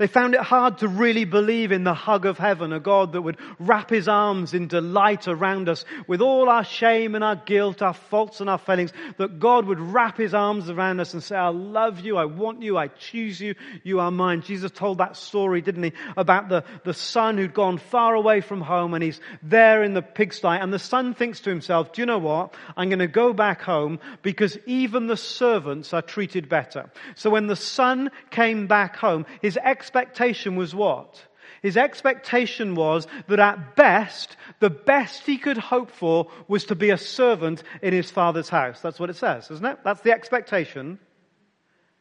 They 0.00 0.06
found 0.06 0.32
it 0.34 0.40
hard 0.40 0.78
to 0.78 0.88
really 0.88 1.26
believe 1.26 1.72
in 1.72 1.84
the 1.84 1.92
hug 1.92 2.24
of 2.24 2.38
heaven, 2.38 2.72
a 2.72 2.80
God 2.80 3.12
that 3.12 3.20
would 3.20 3.36
wrap 3.58 3.90
his 3.90 4.08
arms 4.08 4.54
in 4.54 4.66
delight 4.66 5.28
around 5.28 5.68
us 5.68 5.84
with 6.06 6.22
all 6.22 6.48
our 6.48 6.64
shame 6.64 7.14
and 7.14 7.22
our 7.22 7.36
guilt, 7.36 7.82
our 7.82 7.92
faults 7.92 8.40
and 8.40 8.48
our 8.48 8.56
failings, 8.56 8.94
that 9.18 9.38
God 9.38 9.66
would 9.66 9.78
wrap 9.78 10.16
his 10.16 10.32
arms 10.32 10.70
around 10.70 11.00
us 11.00 11.12
and 11.12 11.22
say, 11.22 11.36
I 11.36 11.48
love 11.48 12.00
you, 12.00 12.16
I 12.16 12.24
want 12.24 12.62
you, 12.62 12.78
I 12.78 12.88
choose 12.88 13.42
you, 13.42 13.56
you 13.82 14.00
are 14.00 14.10
mine. 14.10 14.40
Jesus 14.40 14.70
told 14.70 14.96
that 14.98 15.16
story, 15.16 15.60
didn't 15.60 15.82
he, 15.82 15.92
about 16.16 16.48
the, 16.48 16.64
the 16.84 16.94
son 16.94 17.36
who'd 17.36 17.52
gone 17.52 17.76
far 17.76 18.14
away 18.14 18.40
from 18.40 18.62
home 18.62 18.94
and 18.94 19.04
he's 19.04 19.20
there 19.42 19.82
in 19.82 19.92
the 19.92 20.00
pigsty 20.00 20.48
and 20.48 20.72
the 20.72 20.78
son 20.78 21.12
thinks 21.12 21.40
to 21.40 21.50
himself, 21.50 21.92
do 21.92 22.00
you 22.00 22.06
know 22.06 22.16
what? 22.16 22.54
I'm 22.74 22.88
going 22.88 23.00
to 23.00 23.06
go 23.06 23.34
back 23.34 23.60
home 23.60 23.98
because 24.22 24.56
even 24.64 25.08
the 25.08 25.18
servants 25.18 25.92
are 25.92 26.00
treated 26.00 26.48
better. 26.48 26.88
So 27.16 27.28
when 27.28 27.48
the 27.48 27.54
son 27.54 28.10
came 28.30 28.66
back 28.66 28.96
home, 28.96 29.26
his 29.42 29.58
ex 29.62 29.89
expectation 29.90 30.54
was 30.56 30.74
what? 30.74 31.20
His 31.62 31.76
expectation 31.76 32.74
was 32.74 33.06
that 33.26 33.40
at 33.40 33.76
best, 33.76 34.36
the 34.60 34.70
best 34.70 35.26
he 35.26 35.36
could 35.36 35.58
hope 35.58 35.90
for 35.90 36.30
was 36.48 36.66
to 36.66 36.74
be 36.74 36.90
a 36.90 36.96
servant 36.96 37.62
in 37.82 37.92
his 37.92 38.10
father's 38.10 38.48
house. 38.48 38.80
That's 38.80 39.00
what 39.00 39.10
it 39.10 39.16
says, 39.16 39.50
isn't 39.50 39.66
it? 39.66 39.78
That's 39.84 40.00
the 40.00 40.12
expectation. 40.12 40.98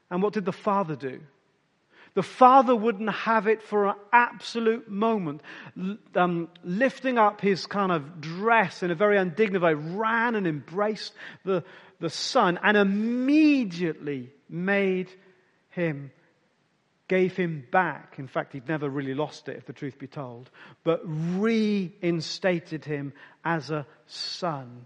And 0.10 0.22
what 0.22 0.34
did 0.34 0.46
the 0.46 0.54
father 0.54 0.96
do? 0.96 1.20
The 2.14 2.24
father 2.24 2.76
wouldn't 2.76 3.10
have 3.10 3.48
it 3.48 3.62
for 3.62 3.88
an 3.88 3.96
absolute 4.14 4.90
moment. 4.90 5.42
Um, 6.16 6.50
lifting 6.64 7.18
up 7.18 7.42
his 7.42 7.66
kind 7.66 7.92
of 7.92 8.22
dress 8.22 8.82
in 8.82 8.92
a 8.92 8.96
very 8.96 9.18
undignified 9.18 9.78
way, 9.78 9.84
ran 9.96 10.36
and 10.36 10.48
embraced 10.48 11.14
the, 11.44 11.64
the 12.00 12.10
son 12.10 12.60
and 12.64 12.78
immediately 12.78 14.32
made 14.48 15.10
him 15.70 16.12
gave 17.10 17.36
him 17.36 17.66
back. 17.72 18.16
In 18.18 18.28
fact, 18.28 18.54
he'd 18.54 18.70
never 18.70 18.88
really 18.88 19.14
lost 19.14 19.50
it, 19.50 19.58
if 19.58 19.66
the 19.66 19.74
truth 19.74 20.00
be 20.00 20.08
told, 20.08 20.50
but 20.86 21.02
reinstated 21.04 22.86
him 22.86 23.12
as 23.44 23.72
a 23.72 23.86
son. 24.06 24.86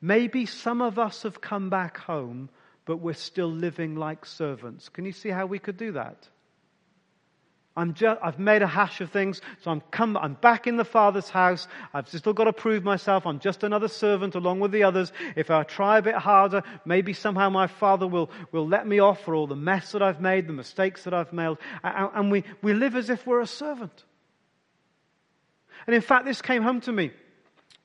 Maybe 0.00 0.46
some 0.46 0.82
of 0.82 0.98
us 1.00 1.24
have 1.24 1.40
come 1.40 1.70
back 1.70 1.96
home, 1.96 2.50
but 2.84 2.98
we're 2.98 3.14
still 3.14 3.50
living 3.50 3.96
like 3.96 4.24
servants. 4.24 4.88
Can 4.90 5.04
you 5.04 5.12
see 5.12 5.30
how 5.30 5.46
we 5.46 5.58
could 5.58 5.78
do 5.78 5.92
that? 5.92 6.28
I'm 7.76 7.92
just, 7.92 8.18
I've 8.22 8.38
made 8.38 8.62
a 8.62 8.66
hash 8.66 9.02
of 9.02 9.10
things, 9.10 9.42
so 9.60 9.70
I'm 9.70 9.82
come, 9.90 10.16
I'm 10.16 10.34
back 10.34 10.66
in 10.66 10.76
the 10.76 10.84
Father's 10.84 11.28
house. 11.28 11.68
I've 11.92 12.08
still 12.08 12.32
got 12.32 12.44
to 12.44 12.52
prove 12.52 12.82
myself. 12.84 13.26
I'm 13.26 13.38
just 13.38 13.62
another 13.64 13.88
servant 13.88 14.34
along 14.34 14.60
with 14.60 14.72
the 14.72 14.82
others. 14.84 15.12
If 15.36 15.50
I 15.50 15.62
try 15.62 15.98
a 15.98 16.02
bit 16.02 16.14
harder, 16.14 16.62
maybe 16.86 17.12
somehow 17.12 17.50
my 17.50 17.66
Father 17.66 18.06
will, 18.06 18.30
will 18.50 18.66
let 18.66 18.86
me 18.86 18.98
off 18.98 19.22
for 19.24 19.34
all 19.34 19.46
the 19.46 19.56
mess 19.56 19.92
that 19.92 20.02
I've 20.02 20.22
made, 20.22 20.46
the 20.46 20.54
mistakes 20.54 21.04
that 21.04 21.12
I've 21.12 21.34
made. 21.34 21.58
And 21.82 22.30
we, 22.30 22.44
we 22.62 22.72
live 22.72 22.96
as 22.96 23.10
if 23.10 23.26
we're 23.26 23.42
a 23.42 23.46
servant. 23.46 24.04
And 25.86 25.94
in 25.94 26.02
fact, 26.02 26.24
this 26.24 26.40
came 26.40 26.62
home 26.62 26.80
to 26.82 26.92
me 26.92 27.12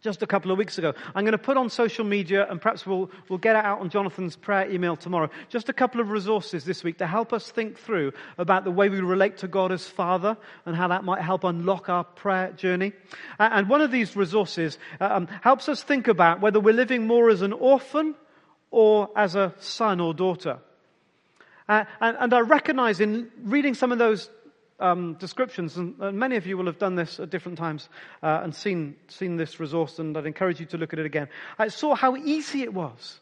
just 0.02 0.24
a 0.24 0.28
couple 0.28 0.52
of 0.52 0.58
weeks 0.58 0.78
ago. 0.78 0.94
I'm 1.14 1.24
going 1.24 1.34
to 1.34 1.38
put 1.38 1.58
on 1.58 1.70
social 1.70 2.04
media 2.04 2.48
and 2.50 2.60
perhaps 2.60 2.86
we'll, 2.86 3.12
we'll 3.30 3.40
get 3.40 3.56
it 3.56 3.64
out 3.64 3.80
on 3.80 3.90
Jonathan's 3.90 4.36
prayer 4.36 4.70
email 4.70 4.96
tomorrow. 4.96 5.30
Just 5.50 5.70
a 5.70 5.74
couple 5.74 6.02
of 6.02 6.10
resources 6.10 6.66
this 6.66 6.84
week 6.84 6.98
to 6.98 7.08
help 7.08 7.34
us 7.34 7.50
think 7.52 7.78
through 7.78 8.14
about 8.38 8.64
the 8.64 8.72
way 8.72 8.90
we 8.90 9.00
relate 9.00 9.38
to 9.38 9.48
God 9.48 9.72
as 9.72 9.86
Father 9.86 10.38
and 10.66 10.76
how 10.76 10.88
that 10.88 11.04
might 11.04 11.22
help 11.22 11.44
unlock 11.44 11.88
our 11.88 12.04
prayer 12.04 12.52
journey. 12.52 12.94
And 13.40 13.70
one 13.70 13.82
of 13.82 13.92
these 13.92 14.16
resources 14.16 14.78
uh, 15.00 15.10
um, 15.12 15.28
helps 15.42 15.70
us 15.70 15.84
think 15.84 16.08
about 16.08 16.42
whether 16.42 16.60
we're 16.60 16.74
living 16.74 17.06
more 17.06 17.30
as 17.30 17.42
an 17.42 17.54
orphan 17.54 18.16
or 18.72 19.10
as 19.16 19.36
a 19.36 19.54
son 19.60 20.00
or 20.00 20.14
daughter. 20.14 20.60
Uh, 21.70 21.86
and, 22.00 22.18
and 22.20 22.34
I 22.34 22.40
recognize 22.40 23.00
in 23.00 23.30
reading 23.44 23.76
some 23.76 23.92
of 23.92 24.00
those 24.00 24.30
um, 24.82 25.13
descriptions, 25.13 25.78
and, 25.78 25.96
and, 26.00 26.17
many 26.17 26.36
of 26.36 26.48
you 26.48 26.58
will 26.58 26.65
have 26.65 26.80
done 26.80 26.96
this 26.96 27.20
at 27.20 27.30
different 27.30 27.58
times 27.58 27.88
uh, 28.24 28.41
and 28.44 28.54
seen, 28.54 28.96
seen 29.08 29.38
this 29.38 29.60
resource, 29.60 30.00
and 30.00 30.17
I'd 30.17 30.26
encourage 30.26 30.60
you 30.60 30.65
to 30.67 30.78
look 30.78 30.91
at 30.91 31.00
it 31.00 31.06
again. 31.06 31.30
I 31.58 31.67
saw 31.70 31.96
how 31.96 32.17
easy 32.17 32.63
it 32.63 32.74
was, 32.74 33.20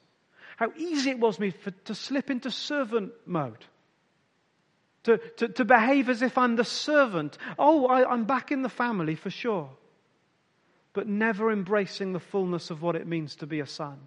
how 0.58 0.72
easy 0.78 1.12
it 1.12 1.20
was 1.20 1.36
for 1.36 1.44
me 1.44 1.52
for, 1.52 1.72
to 1.72 1.94
slip 1.94 2.32
into 2.32 2.50
servant 2.50 3.12
mode. 3.26 3.66
To, 5.04 5.18
to, 5.38 5.48
to 5.48 5.66
behave 5.66 6.10
as 6.10 6.22
if 6.22 6.38
I'm 6.38 6.58
the 6.58 6.66
servant. 6.66 7.38
Oh, 7.58 7.88
I, 7.88 8.12
I'm 8.12 8.26
back 8.26 8.52
in 8.52 8.64
the 8.64 8.70
family 8.70 9.16
for 9.16 9.30
sure. 9.30 9.70
But 10.92 11.08
never 11.08 11.52
embracing 11.52 12.12
the 12.12 12.20
fullness 12.20 12.70
of 12.70 12.82
what 12.82 12.98
it 12.98 13.08
means 13.08 13.36
to 13.38 13.48
be 13.48 13.62
a 13.62 13.66
son. 13.66 13.98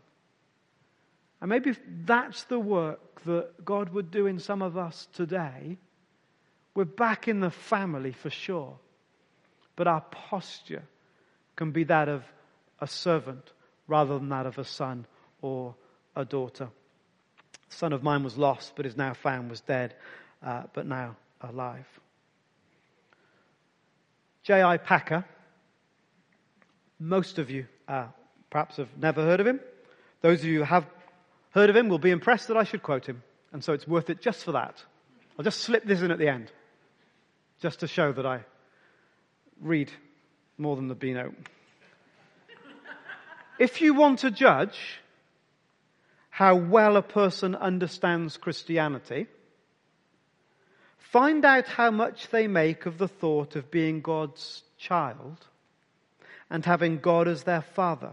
And 1.40 1.48
maybe 1.48 1.74
that's 2.05 2.44
the 2.44 2.59
work 2.59 3.24
that 3.24 3.64
God 3.64 3.88
would 3.88 4.11
do 4.11 4.26
in 4.26 4.38
some 4.38 4.61
of 4.61 4.76
us 4.76 5.09
today 5.14 5.78
we're 6.74 6.84
back 6.84 7.28
in 7.28 7.40
the 7.40 7.50
family 7.50 8.12
for 8.12 8.30
sure. 8.30 8.78
But 9.76 9.86
our 9.86 10.00
posture 10.00 10.82
can 11.56 11.70
be 11.70 11.84
that 11.84 12.08
of 12.08 12.24
a 12.80 12.86
servant 12.86 13.52
rather 13.86 14.18
than 14.18 14.30
that 14.30 14.46
of 14.46 14.58
a 14.58 14.64
son 14.64 15.06
or 15.40 15.74
a 16.16 16.24
daughter. 16.24 16.68
A 17.70 17.74
son 17.74 17.92
of 17.92 18.02
mine 18.02 18.24
was 18.24 18.36
lost, 18.36 18.72
but 18.76 18.86
is 18.86 18.96
now 18.96 19.14
found, 19.14 19.50
was 19.50 19.60
dead, 19.60 19.94
uh, 20.44 20.64
but 20.72 20.86
now 20.86 21.16
alive. 21.40 21.86
J.I. 24.44 24.76
Packer, 24.78 25.24
most 26.98 27.38
of 27.38 27.50
you 27.50 27.66
uh, 27.86 28.06
perhaps 28.50 28.76
have 28.76 28.88
never 28.98 29.22
heard 29.22 29.40
of 29.40 29.46
him. 29.46 29.60
Those 30.20 30.40
of 30.40 30.46
you 30.46 30.58
who 30.58 30.64
have 30.64 30.86
heard 31.50 31.70
of 31.70 31.76
him 31.76 31.88
will 31.88 31.98
be 31.98 32.10
impressed 32.10 32.48
that 32.48 32.56
I 32.56 32.64
should 32.64 32.82
quote 32.82 33.06
him. 33.06 33.22
And 33.52 33.62
so 33.62 33.72
it's 33.72 33.86
worth 33.86 34.10
it 34.10 34.20
just 34.20 34.44
for 34.44 34.52
that. 34.52 34.82
I'll 35.38 35.44
just 35.44 35.60
slip 35.60 35.84
this 35.84 36.02
in 36.02 36.10
at 36.10 36.18
the 36.18 36.28
end, 36.28 36.50
just 37.62 37.80
to 37.80 37.86
show 37.86 38.10
that 38.10 38.26
I 38.26 38.40
read 39.60 39.88
more 40.58 40.74
than 40.74 40.88
the 40.88 40.96
Beano. 40.96 41.32
If 43.56 43.80
you 43.80 43.94
want 43.94 44.18
to 44.20 44.32
judge 44.32 44.98
how 46.28 46.56
well 46.56 46.96
a 46.96 47.02
person 47.02 47.54
understands 47.54 48.36
Christianity, 48.36 49.28
find 50.98 51.44
out 51.44 51.68
how 51.68 51.92
much 51.92 52.30
they 52.30 52.48
make 52.48 52.84
of 52.84 52.98
the 52.98 53.06
thought 53.06 53.54
of 53.54 53.70
being 53.70 54.00
God's 54.00 54.64
child 54.76 55.46
and 56.50 56.64
having 56.64 56.98
God 56.98 57.28
as 57.28 57.44
their 57.44 57.62
father. 57.62 58.10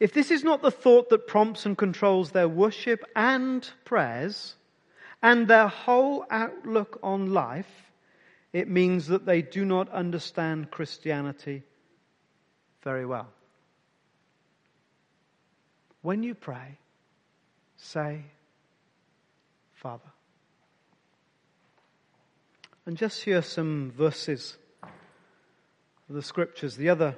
If 0.00 0.12
this 0.12 0.32
is 0.32 0.42
not 0.42 0.60
the 0.60 0.72
thought 0.72 1.08
that 1.10 1.28
prompts 1.28 1.66
and 1.66 1.78
controls 1.78 2.32
their 2.32 2.48
worship 2.48 3.04
and 3.14 3.70
prayers 3.84 4.56
and 5.22 5.48
their 5.48 5.68
whole 5.68 6.24
outlook 6.30 6.98
on 7.02 7.32
life, 7.32 7.90
it 8.52 8.68
means 8.68 9.06
that 9.08 9.26
they 9.26 9.42
do 9.42 9.64
not 9.64 9.88
understand 9.90 10.70
Christianity 10.70 11.62
very 12.82 13.06
well. 13.06 13.28
When 16.02 16.22
you 16.22 16.34
pray, 16.34 16.78
say, 17.76 18.24
Father. 19.74 20.10
And 22.86 22.96
just 22.96 23.22
hear 23.22 23.42
some 23.42 23.92
verses 23.96 24.56
of 24.82 26.14
the 26.14 26.22
scriptures. 26.22 26.76
The 26.76 26.88
other, 26.88 27.16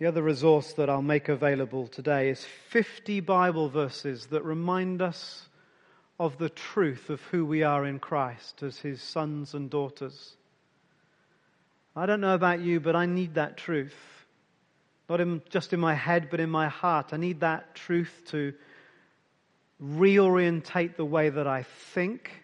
the 0.00 0.06
other 0.06 0.22
resource 0.22 0.72
that 0.72 0.88
I'll 0.88 1.02
make 1.02 1.28
available 1.28 1.86
today 1.86 2.30
is 2.30 2.42
50 2.70 3.20
Bible 3.20 3.68
verses 3.68 4.24
that 4.30 4.42
remind 4.42 5.02
us 5.02 5.46
of 6.18 6.38
the 6.38 6.48
truth 6.48 7.10
of 7.10 7.20
who 7.24 7.44
we 7.44 7.64
are 7.64 7.84
in 7.84 7.98
Christ 7.98 8.62
as 8.62 8.78
his 8.78 9.02
sons 9.02 9.52
and 9.52 9.68
daughters. 9.68 10.36
I 11.94 12.06
don't 12.06 12.22
know 12.22 12.34
about 12.34 12.60
you, 12.60 12.80
but 12.80 12.96
I 12.96 13.04
need 13.04 13.34
that 13.34 13.58
truth. 13.58 13.94
Not 15.10 15.20
in, 15.20 15.42
just 15.50 15.74
in 15.74 15.80
my 15.80 15.94
head, 15.94 16.28
but 16.30 16.40
in 16.40 16.48
my 16.48 16.68
heart. 16.68 17.12
I 17.12 17.18
need 17.18 17.40
that 17.40 17.74
truth 17.74 18.22
to 18.28 18.54
reorientate 19.84 20.96
the 20.96 21.04
way 21.04 21.28
that 21.28 21.46
I 21.46 21.64
think. 21.92 22.42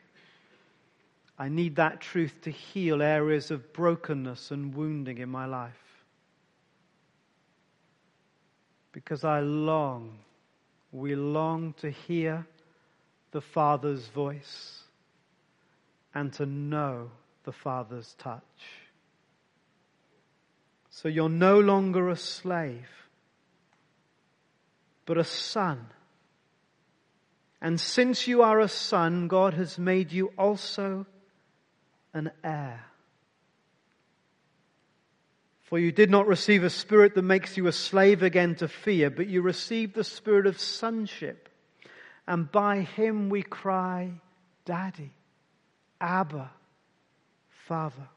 I 1.39 1.49
need 1.49 1.77
that 1.77 2.03
truth 2.03 2.35
to 2.43 2.51
heal 2.51 3.01
areas 3.01 3.51
of 3.51 3.73
brokenness 3.73 4.51
and 4.51 4.75
wounding 4.75 5.17
in 5.17 5.31
my 5.31 5.47
life. 5.47 5.86
Because 8.97 9.25
I 9.25 9.41
long, 9.41 10.21
we 10.91 11.15
long 11.17 11.75
to 11.81 11.91
hear 11.91 12.47
the 13.31 13.43
Father's 13.43 14.07
voice 14.07 14.85
and 16.15 16.33
to 16.33 16.47
know 16.47 17.11
the 17.45 17.53
Father's 17.53 18.15
touch. 18.19 18.41
So 20.89 21.11
you're 21.11 21.29
no 21.29 21.61
longer 21.61 22.09
a 22.09 22.17
slave, 22.17 22.89
but 25.05 25.19
a 25.19 25.25
son. 25.25 25.89
And 27.61 27.79
since 27.79 28.27
you 28.27 28.41
are 28.41 28.61
a 28.61 28.69
son, 28.69 29.29
God 29.29 29.53
has 29.53 29.79
made 29.79 30.11
you 30.11 30.33
also 30.39 31.05
an 32.15 32.31
heir. 32.43 32.87
For 35.67 35.81
you 35.81 35.91
did 35.91 36.11
not 36.11 36.29
receive 36.29 36.63
a 36.63 36.71
spirit 36.71 37.15
that 37.15 37.23
makes 37.23 37.57
you 37.57 37.67
a 37.67 37.73
slave 37.73 38.23
again 38.23 38.55
to 38.57 38.69
fear, 38.69 39.11
but 39.11 39.27
you 39.27 39.43
received 39.43 39.95
the 39.95 40.05
spirit 40.05 40.47
of 40.47 40.61
sonship. 40.61 41.49
And 42.27 42.51
by 42.51 42.81
him 42.81 43.31
we 43.31 43.43
cry, 43.43 44.13
Daddy, 44.65 45.13
Abba, 46.01 46.51
Father. 47.67 48.09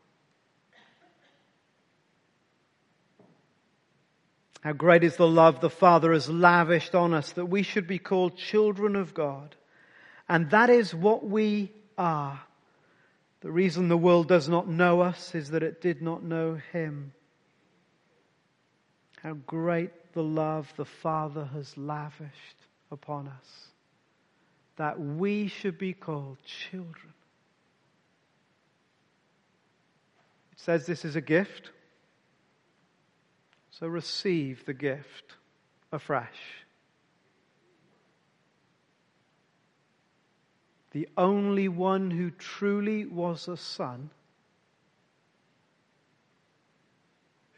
How 4.61 4.73
great 4.73 5.03
is 5.03 5.15
the 5.15 5.27
love 5.27 5.59
the 5.59 5.71
Father 5.71 6.13
has 6.13 6.29
lavished 6.29 6.93
on 6.93 7.15
us 7.15 7.31
that 7.31 7.45
we 7.45 7.63
should 7.63 7.87
be 7.87 7.97
called 7.97 8.37
children 8.37 8.95
of 8.95 9.15
God. 9.15 9.55
And 10.27 10.51
that 10.51 10.69
is 10.69 10.93
what 10.93 11.25
we 11.25 11.71
are. 11.97 12.41
The 13.41 13.51
reason 13.51 13.87
the 13.87 13.97
world 13.97 14.27
does 14.27 14.47
not 14.47 14.67
know 14.67 15.01
us 15.01 15.33
is 15.33 15.49
that 15.49 15.63
it 15.63 15.81
did 15.81 16.03
not 16.03 16.23
know 16.23 16.59
Him. 16.73 17.13
How 19.23 19.33
great 19.33 20.13
the 20.13 20.23
love 20.23 20.71
the 20.77 20.85
Father 20.85 21.45
has 21.53 21.77
lavished 21.77 22.67
upon 22.91 23.27
us 23.27 23.67
that 24.77 24.97
we 24.97 25.47
should 25.47 25.77
be 25.77 25.93
called 25.93 26.37
children. 26.45 27.13
It 30.53 30.59
says 30.59 30.85
this 30.85 31.03
is 31.03 31.17
a 31.17 31.21
gift. 31.21 31.71
So 33.71 33.87
receive 33.87 34.65
the 34.65 34.73
gift 34.73 35.35
afresh. 35.91 36.39
The 40.91 41.09
only 41.17 41.67
one 41.67 42.09
who 42.09 42.31
truly 42.31 43.05
was 43.05 43.49
a 43.49 43.57
son, 43.57 44.09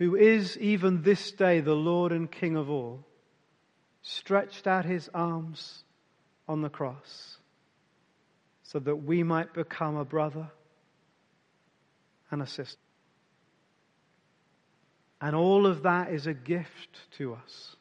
who 0.02 0.16
is 0.16 0.58
even 0.58 1.04
this 1.04 1.32
day 1.32 1.60
the 1.60 1.76
Lord 1.76 2.12
and 2.12 2.32
King 2.32 2.58
of 2.58 2.72
all, 2.72 3.06
stretched 4.02 4.66
out 4.66 4.84
his 4.84 5.08
arms 5.14 5.84
on 6.48 6.64
the 6.64 6.72
cross 6.72 7.38
so 8.64 8.80
that 8.80 8.96
we 8.96 9.22
might 9.22 9.54
become 9.54 9.98
a 9.98 10.04
brother 10.04 10.50
and 12.32 12.42
a 12.42 12.48
sister. 12.48 12.80
And 15.22 15.36
all 15.36 15.68
of 15.68 15.84
that 15.84 16.12
is 16.12 16.26
a 16.26 16.34
gift 16.34 16.98
to 17.18 17.36
us 17.36 17.76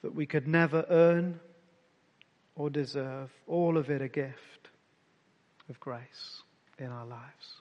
that 0.00 0.14
we 0.14 0.24
could 0.24 0.48
never 0.48 0.86
earn 0.88 1.38
or 2.54 2.70
deserve. 2.70 3.30
All 3.46 3.76
of 3.76 3.90
it 3.90 4.00
a 4.00 4.08
gift 4.08 4.70
of 5.68 5.78
grace 5.80 6.40
in 6.78 6.86
our 6.86 7.04
lives. 7.04 7.60